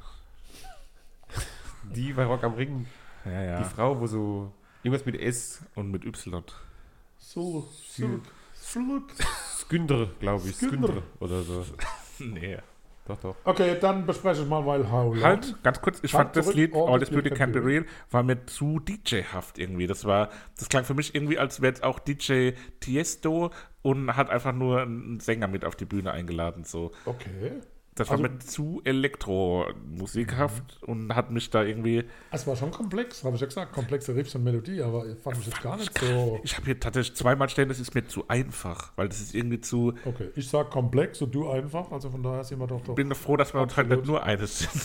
[1.92, 2.86] Die bei Rock am Ring.
[3.24, 3.58] Ja, ja.
[3.58, 4.52] Die Frau, wo so
[4.82, 5.62] irgendwas mit S.
[5.74, 6.42] Und mit Y.
[7.18, 8.20] So, so,
[8.54, 9.04] Slug.
[9.58, 10.56] Skünder, glaube ich.
[10.56, 11.02] Skünder.
[11.20, 11.64] Oder so.
[12.20, 12.58] Nee.
[13.06, 13.36] Doch, doch.
[13.44, 15.22] Okay, dann bespreche ich mal, weil How Long.
[15.22, 17.84] Halt, ganz kurz, ich Halt fand das Lied All All This Beauty Can't Be Real
[18.10, 19.86] war mir zu DJ-haft irgendwie.
[19.86, 23.50] Das war, das klang für mich irgendwie, als wäre jetzt auch DJ Tiesto
[23.82, 26.64] und hat einfach nur einen Sänger mit auf die Bühne eingeladen.
[26.64, 26.92] So.
[27.04, 27.60] Okay.
[27.96, 32.04] Das Also- war mir zu Elektromusikhaft und hat mich da irgendwie.
[32.32, 33.72] Es war schon komplex, habe ich ja gesagt.
[33.72, 36.40] Komplexe Riffs und Melodie, aber fand ich jetzt gar nicht so.
[36.42, 39.60] Ich habe hier tatsächlich zweimal stehen, das ist mir zu einfach, weil das ist irgendwie
[39.60, 39.94] zu.
[40.04, 42.90] Okay, ich sag komplex und du einfach, also von daher sind wir doch doch.
[42.90, 44.04] Ich bin doch froh, dass wir uns halt Absolut.
[44.04, 44.82] nicht nur eines sind.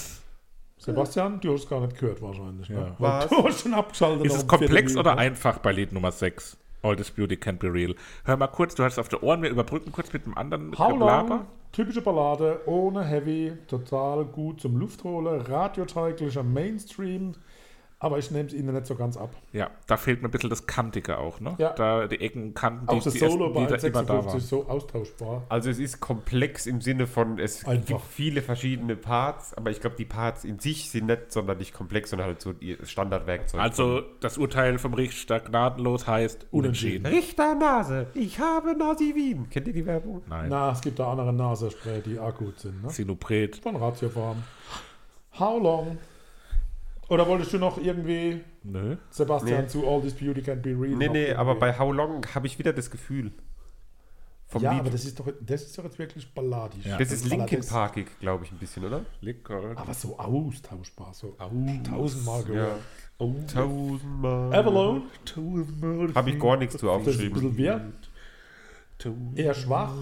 [0.77, 2.69] Sebastian, du hast gar nicht gehört wahrscheinlich.
[2.69, 2.75] Ne?
[2.77, 2.95] Ja.
[2.99, 3.29] Was?
[3.29, 4.25] Du hast schon abgeschaltet.
[4.27, 6.57] Ist es komplex oder einfach bei Lied Nummer 6?
[6.81, 7.95] All This Beauty Can't Be Real.
[8.25, 10.77] Hör mal kurz, du hast es auf der Ohren, wir überbrücken kurz mit einem anderen
[10.77, 10.97] How.
[10.97, 17.33] Long, typische Ballade, ohne Heavy, total gut zum Luftholen, radioteiglicher Mainstream,
[18.01, 19.29] aber ich nehme es ihnen nicht so ganz ab.
[19.51, 21.55] Ja, da fehlt mir ein bisschen das Kantige auch, ne?
[21.57, 21.73] Ja.
[21.73, 24.39] Da die Ecken und Kanten, die, Auch das die Solo ersten immer da 56 waren.
[24.41, 25.43] so austauschbar.
[25.49, 27.85] Also es ist komplex im Sinne von, es Einfach.
[27.87, 32.11] gibt viele verschiedene Parts, aber ich glaube, die Parts in sich sind nicht sonderlich komplex,
[32.11, 33.59] sondern halt so ihr Standardwerkzeug.
[33.59, 37.05] Also das Urteil vom Richter gnadenlos heißt Unentschieden.
[37.05, 39.49] Richter Nase, ich habe Nasi Wien.
[39.49, 40.21] Kennt ihr die Werbung?
[40.29, 42.81] Nein, Na, es gibt da andere Nasenspray, die auch gut sind.
[42.81, 42.89] Ne?
[42.89, 43.57] Sinupret.
[43.57, 44.43] Von Ratiofarm.
[45.37, 45.97] How long?
[47.09, 48.95] Oder wolltest du noch irgendwie, Nö.
[49.09, 49.67] Sebastian, Nee.
[49.67, 50.95] zu All This Beauty Can't Be Real?
[50.95, 53.31] Nee, nee, aber bei How Long habe ich wieder das Gefühl.
[54.47, 54.79] Vom Ja, Lied.
[54.81, 56.83] aber das ist, doch, das ist doch jetzt wirklich balladisch.
[56.85, 56.97] Ja.
[56.97, 57.61] das ist Linkin.
[57.67, 59.01] Parkig, glaube ich, ein bisschen, oder?
[59.21, 59.73] Licker.
[59.75, 61.35] Aber so austauschbar, so
[61.87, 62.47] tausendmal Ja.
[62.47, 62.79] gehört.
[63.19, 63.35] Oh.
[63.51, 64.53] Tausendmal.
[64.55, 65.01] Avalone,
[66.15, 67.33] Habe ich gar nichts zu das ist ein aufgeschrieben.
[67.33, 67.91] bisschen wir.
[69.35, 69.93] Eher schwach.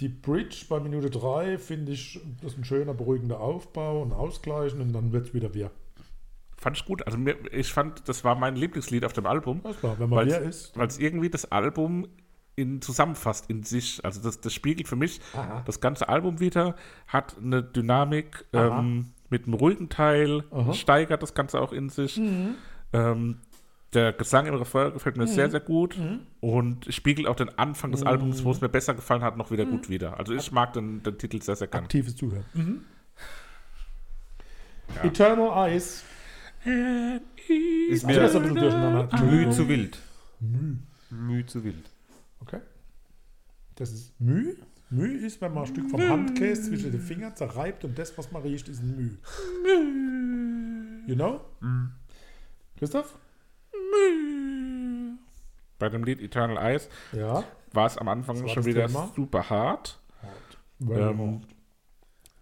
[0.00, 4.80] Die Bridge bei Minute 3 finde ich, das ist ein schöner, beruhigender Aufbau und Ausgleichen
[4.80, 5.70] und dann wird es wieder wir.
[6.56, 7.04] Fand ich gut.
[7.06, 9.60] Also mir, ich fand, das war mein Lieblingslied auf dem Album.
[9.64, 10.76] Alles klar, wenn man wir ist.
[10.76, 12.08] Weil es irgendwie das Album
[12.56, 14.04] in, zusammenfasst in sich.
[14.04, 15.62] Also das, das spiegelt für mich Aha.
[15.64, 16.74] das ganze Album wieder,
[17.06, 20.62] hat eine Dynamik ähm, mit einem ruhigen Teil, Aha.
[20.62, 20.72] Mhm.
[20.74, 22.20] steigert das Ganze auch in sich.
[22.92, 23.36] Ähm,
[23.94, 26.20] der Gesang im Refrain gefällt mir sehr, sehr gut Mhm.
[26.40, 29.64] und spiegelt auch den Anfang des Albums, wo es mir besser gefallen hat, noch wieder
[29.64, 29.70] Mhm.
[29.70, 30.18] gut wieder.
[30.18, 31.84] Also ich mag den, den Titel sehr, sehr gern.
[31.84, 32.44] Aktives Zuhören.
[32.54, 32.80] Mhm.
[35.02, 36.04] Eternal Eyes.
[37.88, 39.22] Ist Also das ein mir bisschen durcheinander.
[39.24, 39.98] Mühe zu wild.
[40.40, 40.76] Müh.
[41.10, 41.88] Mühe zu wild.
[42.40, 42.60] Okay.
[43.76, 44.54] Das ist Müh.
[44.90, 48.32] Müh ist, wenn man ein Stück vom Handkäse zwischen den Fingern zerreibt und das, was
[48.32, 49.16] man riecht, ist ein Müh.
[51.06, 51.40] You know?
[52.78, 53.14] Christoph?
[55.78, 57.44] Bei dem Lied Eternal Eyes Ja.
[57.72, 59.12] war es am Anfang schon wieder Thema.
[59.14, 60.00] super hart.
[60.80, 61.42] Ähm.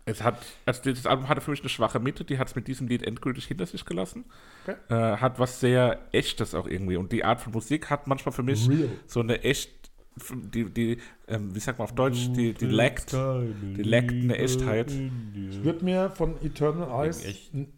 [0.08, 2.68] Es hat, also das Album hatte für mich eine schwache Mitte, die hat es mit
[2.68, 4.24] diesem Lied endgültig hinter sich gelassen.
[4.64, 4.76] Okay.
[4.88, 6.96] Äh, hat was sehr Echtes auch irgendwie.
[6.96, 8.88] Und die Art von Musik hat manchmal für mich Real.
[9.06, 9.90] so eine echt,
[10.32, 14.92] die, die ähm, wie sagt man auf Deutsch, die, die lackt, die lackt eine Echtheit.
[14.92, 17.24] Ich würde mir von Eternal Eyes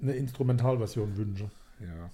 [0.03, 1.51] eine Instrumentalversion wünschen.
[1.81, 2.11] Ja.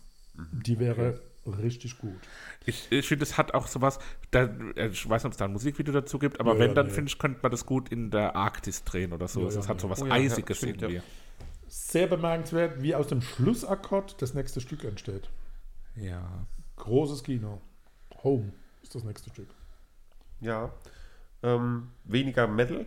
[0.53, 2.17] Die wäre richtig gut.
[2.65, 3.99] Ich, ich finde, es hat auch sowas,
[4.31, 4.45] da,
[4.77, 6.75] äh, ich weiß nicht, ob es da ein Musikvideo dazu gibt, aber Ja, wenn, ja,
[6.75, 6.93] dann nee.
[6.93, 9.41] finde ich, könnte man das gut in der Arktis drehen oder so.
[9.41, 10.89] Ja, Also es ja, hat sowas Oh ja, ja, Eisiges stimmt, ja.
[10.89, 11.07] irgendwie.
[11.67, 15.29] Sehr bemerkenswert, wie aus dem Schlussakkord das nächste Stück entsteht.
[15.97, 16.47] Ja.
[16.77, 17.61] Großes Kino.
[18.23, 18.53] Home.
[18.83, 19.49] ist das nächste Stück.
[20.41, 20.73] Ja.
[21.43, 22.87] Ähm, weniger Metal,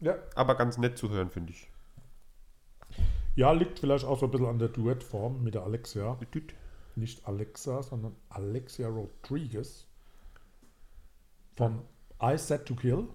[0.00, 0.14] Ja.
[0.34, 1.70] aber ganz nett zu hören, finde ich.
[3.36, 6.18] Ja, liegt vielleicht auch so ein bisschen an der Duettform mit der Alexia.
[6.34, 6.54] Düt.
[6.98, 9.86] Nicht Alexa, sondern Alexia Rodriguez.
[11.54, 11.82] Von
[12.20, 13.08] I Set to Kill.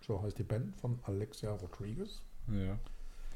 [0.00, 2.22] So heißt die Band von Alexia Rodriguez.
[2.48, 2.78] Ja.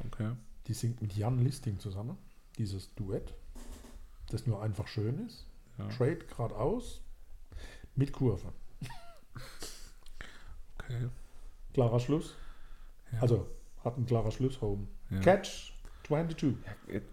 [0.05, 0.33] Okay.
[0.67, 2.19] Die singt mit Jan Listing zusammen.
[2.59, 3.35] Dieses Duett.
[4.29, 5.47] Das nur einfach schön ist.
[5.79, 5.89] Ja.
[5.89, 7.01] Trade geradeaus.
[7.95, 8.53] Mit Kurve.
[10.79, 11.09] okay.
[11.73, 12.35] Klarer Schluss.
[13.13, 13.21] Ja.
[13.21, 13.49] Also
[13.83, 14.61] hat ein klarer Schluss.
[14.61, 14.89] Home.
[15.11, 15.21] Ja.
[15.21, 15.73] Catch
[16.07, 16.55] 22.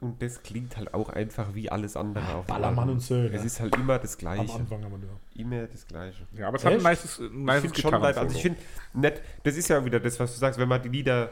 [0.02, 3.36] Und das klingt halt auch einfach wie alles andere auf dem Ballermann und Söhne.
[3.36, 4.54] Es ist halt immer das Am Gleiche.
[4.54, 5.20] Anfang haben wir nur.
[5.36, 6.24] Immer das Gleiche.
[6.38, 6.86] Ja, aber es hat ein Echt?
[6.88, 7.94] nices, ein Ich nices finde schon.
[7.94, 8.60] Also ich finde
[8.94, 11.32] nett, das ist ja wieder das, was du sagst, wenn man die Lieder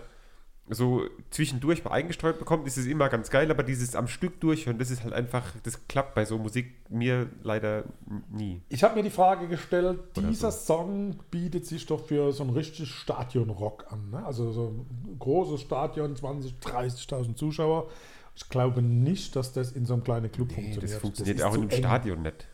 [0.69, 4.77] so zwischendurch mal eingestreut bekommt, ist es immer ganz geil, aber dieses am Stück durchhören,
[4.79, 7.83] das ist halt einfach, das klappt bei so Musik mir leider
[8.29, 8.61] nie.
[8.69, 10.75] Ich habe mir die Frage gestellt, Oder dieser so.
[10.75, 14.11] Song bietet sich doch für so ein richtig Stadion-Rock an.
[14.11, 14.25] Ne?
[14.25, 17.89] Also so ein großes Stadion, 20.000, 30.000 Zuschauer.
[18.35, 20.83] Ich glaube nicht, dass das in so einem kleinen Club Nee, funktioniert.
[20.83, 21.71] das funktioniert ist auch in einem.
[21.71, 22.47] Stadion nicht.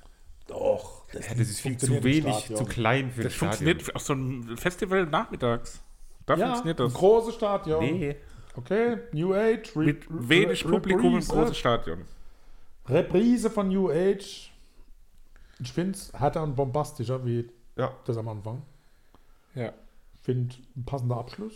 [0.47, 1.03] Doch.
[1.14, 2.58] Ja, das ist viel zu funktioniert im wenig, Stadion.
[2.58, 3.49] zu klein für Das ein Stadion.
[3.51, 5.84] funktioniert auf so einem Festival nachmittags.
[6.28, 6.93] Da Ja, funktioniert ein das.
[6.93, 7.80] großes Stadion.
[7.84, 8.15] Nee.
[8.55, 9.75] Okay, New Age.
[9.75, 12.05] Re Mit wenig Re- Publikum im großen Stadion.
[12.88, 14.51] Reprise von New Age.
[15.59, 18.61] Ich finde es härter und bombastischer wie Ja, das am Anfang.
[19.55, 19.73] Ja.
[20.21, 21.53] Finde ein passender Abschluss.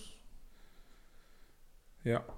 [2.03, 2.23] Ja.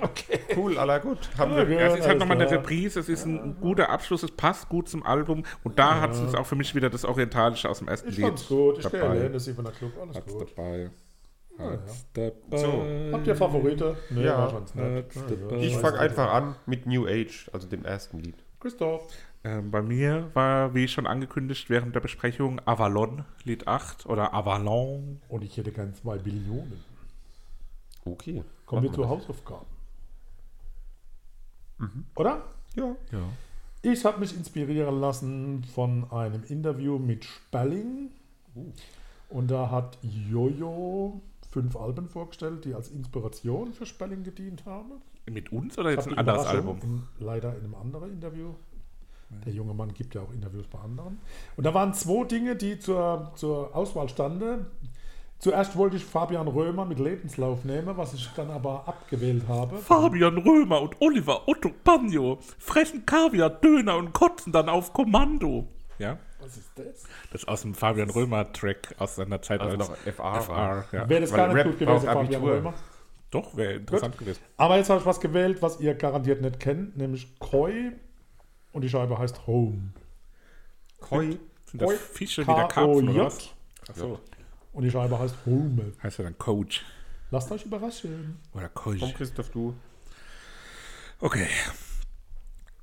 [0.00, 0.40] Okay.
[0.56, 1.18] cool, aller gut.
[1.36, 1.74] Haben Ja, wir, gut.
[1.78, 2.50] Ja, es ist halt nochmal eine.
[2.50, 6.12] Reprise, es ist ein, ein guter Abschluss, es passt gut zum Album und da hat
[6.14, 8.78] es auch für mich wieder das Orientalische aus dem ersten Ich Lied gut.
[8.78, 9.02] Ich dabei.
[9.02, 9.92] allein, das ist von der Club.
[10.00, 10.54] Alles Hat's gut.
[10.56, 10.90] dabei.
[11.58, 12.56] Ja, Hat's dabei.
[12.56, 13.12] So.
[13.12, 13.96] Habt ihr Favorite?
[14.10, 14.52] Nee, Ja.
[14.74, 15.56] Ja, ja.
[15.58, 18.36] ich fange einfach an mit New Age, also dem ersten Lied.
[18.60, 19.06] Christoph.
[19.44, 25.20] Ähm, bei mir war, wie schon angekündigt, während der Besprechung Avalon, Lied 8 oder Avalon.
[25.28, 26.82] Und ich hätte gern zwei Billionen.
[28.06, 28.42] Okay.
[28.64, 29.10] Kommen wir zur das.
[29.10, 29.66] Hausaufgabe.
[32.16, 32.42] Oder?
[32.74, 32.96] Ja.
[33.12, 33.28] Ja.
[33.82, 38.10] Ich habe mich inspirieren lassen von einem Interview mit Spelling.
[39.28, 41.20] Und da hat Jojo
[41.54, 44.90] fünf Alben vorgestellt, die als Inspiration für Spelling gedient haben.
[45.30, 46.80] Mit uns oder jetzt ein anderes Album?
[46.82, 48.54] In, leider in einem anderen Interview.
[49.46, 51.18] Der junge Mann gibt ja auch Interviews bei anderen.
[51.56, 54.66] Und da waren zwei Dinge, die zur, zur Auswahl standen.
[55.38, 59.78] Zuerst wollte ich Fabian Römer mit Lebenslauf nehmen, was ich dann aber abgewählt habe.
[59.78, 65.68] Fabian Römer und Oliver Otto Bagno fressen Kaviar, Döner und kotzen dann auf Kommando.
[65.98, 67.02] Ja, Was ist das?
[67.32, 70.40] das ist aus dem Fabian Römer-Track aus seiner Zeit Also als noch FA.
[70.40, 70.84] FR.
[70.92, 71.08] Ja.
[71.08, 72.52] Wäre das Weil gar nicht Rap gut gewesen, Fabian Abitur.
[72.52, 72.74] Römer.
[73.30, 74.40] Doch, wäre interessant gewesen.
[74.56, 77.92] Aber jetzt habe ich was gewählt, was ihr garantiert nicht kennt, nämlich Koi.
[78.72, 79.92] Und die Scheibe heißt Home.
[81.00, 81.38] Koi.
[81.66, 83.50] Sind das Koi, Fische wie der Karpfen oder was?
[83.88, 84.20] Achso,
[84.72, 85.92] Und die Scheibe heißt Home.
[86.02, 86.84] heißt ja dann Coach
[87.30, 88.38] Lasst euch überraschen.
[88.52, 89.14] oder Komm, Coach.
[89.14, 89.74] Christoph, du.
[91.20, 91.48] Okay.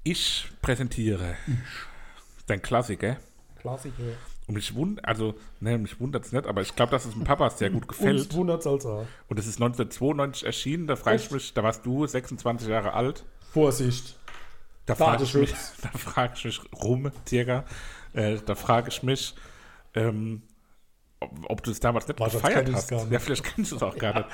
[0.03, 1.35] Ich präsentiere
[2.47, 3.17] dein Klassiker.
[3.61, 4.03] Klassiker.
[4.47, 7.23] Und mich wundert, also, ne, mich wundert es nicht, aber ich glaube, dass es dem
[7.23, 8.33] Papa sehr gut Uns gefällt.
[8.33, 9.05] wundert es als auch.
[9.29, 13.23] Und es ist 1992 erschienen, da frage ich mich, da warst du 26 Jahre alt.
[13.53, 14.17] Vorsicht.
[14.85, 17.63] Da frage ich, mich, da frage ich mich rum, circa,
[18.13, 19.35] äh, da frage ich mich,
[19.93, 20.41] ähm,
[21.21, 22.89] ob, ob du es damals nicht Wahrscheinlich gefeiert hast.
[22.89, 23.11] gar nicht.
[23.13, 24.27] Ja, vielleicht kennst du es auch gar nicht.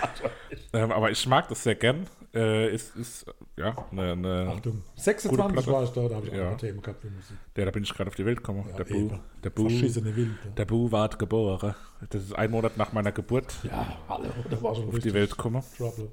[0.74, 2.08] ähm, aber ich mag das sehr gern.
[2.34, 3.26] Äh, ist, ist,
[3.56, 4.84] ja, eine, eine, Achtung.
[4.96, 5.72] Gute 26 Platte.
[5.72, 6.42] war ich da, da habe ich Ja.
[6.44, 7.38] andere Themen gehabt Musik.
[7.56, 8.66] der, da bin ich gerade auf die Welt gekommen.
[8.70, 9.12] Ja, der, Bu,
[9.44, 10.36] der, Bu, Wilde.
[10.58, 11.76] der Bu ward geboren.
[12.10, 14.30] Das ist ein Monat nach meiner Geburt Ja, hallo.
[14.50, 15.64] Da war schon auf die Welt gekommen.
[15.78, 16.12] Trouble.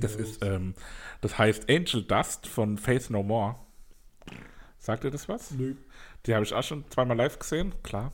[0.00, 0.74] Das Ja, ist, ähm,
[1.20, 3.56] das heißt Angel Dust von Faith No More.
[4.78, 5.50] Sagt ihr das was?
[5.52, 5.74] Nö.
[6.26, 8.12] Die habe ich auch schon zweimal live gesehen, klar.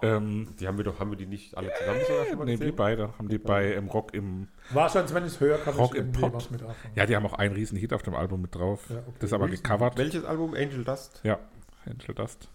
[0.00, 2.56] Ähm, Die haben wir doch, haben wir die nicht alle zusammen sogar schon mal nee,
[2.56, 5.94] die beide haben die bei im Rock im Wahrscheinlich, wenn ich es höre, kann Rock
[5.94, 6.32] ich im Pott.
[6.32, 6.94] was mit anfangen.
[6.94, 8.88] Ja, die haben auch einen riesen Hit auf dem Album mit drauf.
[8.90, 9.12] Ja, okay.
[9.18, 9.98] Das ist aber Riesen- gecovert.
[9.98, 10.54] Welches Album?
[10.54, 11.20] Angel Dust?
[11.24, 11.40] Ja,
[11.84, 12.48] Angel Dust.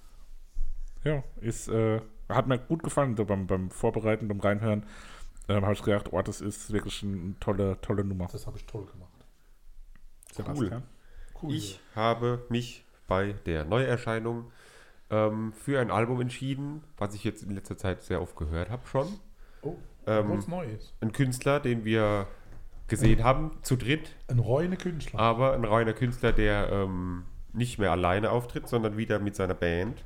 [1.04, 4.86] Ja, ist, äh, hat mir gut gefallen, so beim, beim Vorbereiten, beim Reinhören.
[5.50, 8.28] Ähm, habe ich gedacht, oh, das ist wirklich eine tolle, tolle Nummer.
[8.32, 9.12] Das habe ich toll gemacht.
[10.34, 10.84] Sebastian.
[11.42, 11.54] Cool.
[11.54, 14.52] Ich habe mich bei der Neuerscheinung
[15.10, 18.86] ähm, für ein Album entschieden, was ich jetzt in letzter Zeit sehr oft gehört habe
[18.88, 19.08] schon.
[19.62, 20.94] oh, Ähm, was Neues.
[21.02, 22.28] Ein Künstler, den wir
[22.88, 25.20] gesehen haben, zu dritt, Ein reine Künstler.
[25.20, 30.04] aber ein reiner Künstler, der ähm, nicht mehr alleine auftritt, sondern wieder mit seiner Band.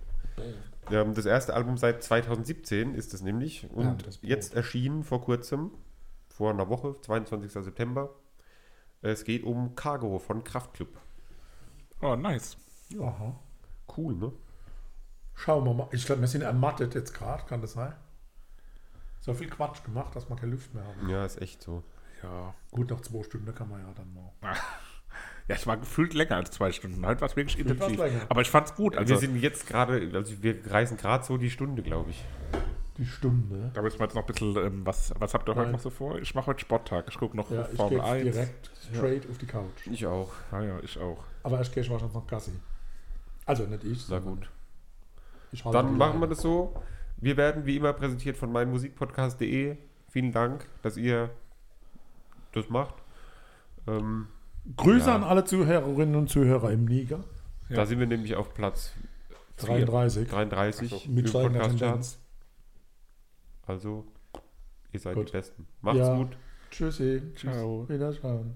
[0.90, 5.72] Ähm, das erste Album seit 2017 ist es nämlich und Ja, jetzt erschienen vor kurzem,
[6.30, 7.52] vor einer Woche, 22.
[7.52, 8.10] September.
[9.04, 10.90] Es geht um Cargo von Kraftklub.
[12.02, 12.58] Oh, nice.
[13.00, 13.36] Aha.
[13.96, 14.32] Cool, ne?
[15.36, 15.88] Schauen wir mal.
[15.92, 17.94] Ich glaube, wir sind ermattet jetzt gerade, kann das sein?
[19.20, 21.10] So viel Quatsch gemacht, dass wir keine Luft mehr haben.
[21.10, 21.84] Ja, ist echt so.
[22.24, 22.54] Ja.
[22.72, 24.32] Gut, nach zwei Stunden kann man ja dann mal.
[25.48, 27.06] Ja, es war gefühlt länger als zwei Stunden.
[27.06, 28.26] Heute war es wirklich Gefühlt intensiv.
[28.30, 28.96] Aber ich fand's gut.
[28.96, 32.24] Also, wir sind jetzt gerade, also wir reißen gerade so die Stunde, glaube ich.
[32.98, 33.72] Die Stunde.
[33.74, 35.72] da müssen wir jetzt noch ein bisschen, ähm, was, was habt ihr heute Nein.
[35.74, 36.20] noch so vor?
[36.20, 37.06] Ich mache heute Sporttag.
[37.10, 38.24] Ich gucke noch Ja, ich Formel gehe 1.
[38.24, 39.88] direkt straight auf die Couch.
[39.90, 40.32] Ich auch.
[40.52, 41.24] Ah ja, ich auch.
[41.44, 42.52] Aber erst gehe ich wahrscheinlich noch Gassi.
[43.46, 43.98] Also nicht ich.
[44.08, 44.50] Na sondern gut.
[45.72, 46.74] Dann machen wir das so.
[47.18, 49.78] Wir werden wie immer präsentiert von meinmusikpodcast.de.
[50.10, 51.30] Vielen Dank, dass ihr
[52.54, 52.96] das macht.
[53.88, 54.28] Ähm,
[54.78, 55.16] Grüße Ja.
[55.16, 57.24] an alle Zuhörerinnen und Zuhörer im Niger.
[57.70, 57.78] Ja.
[57.78, 58.94] Da sind wir nämlich auf Platz
[59.58, 60.28] 33.
[60.30, 62.20] 33 Ach so, Mit Podcast-Charts.
[63.68, 64.06] Also,
[64.92, 65.30] ihr seid Gut.
[65.30, 65.68] die Besten.
[65.82, 66.16] Macht's Ja.
[66.16, 66.38] gut.
[66.72, 67.22] Tschüssi.
[67.36, 67.88] Ciao.
[67.88, 68.56] Wiederschauen.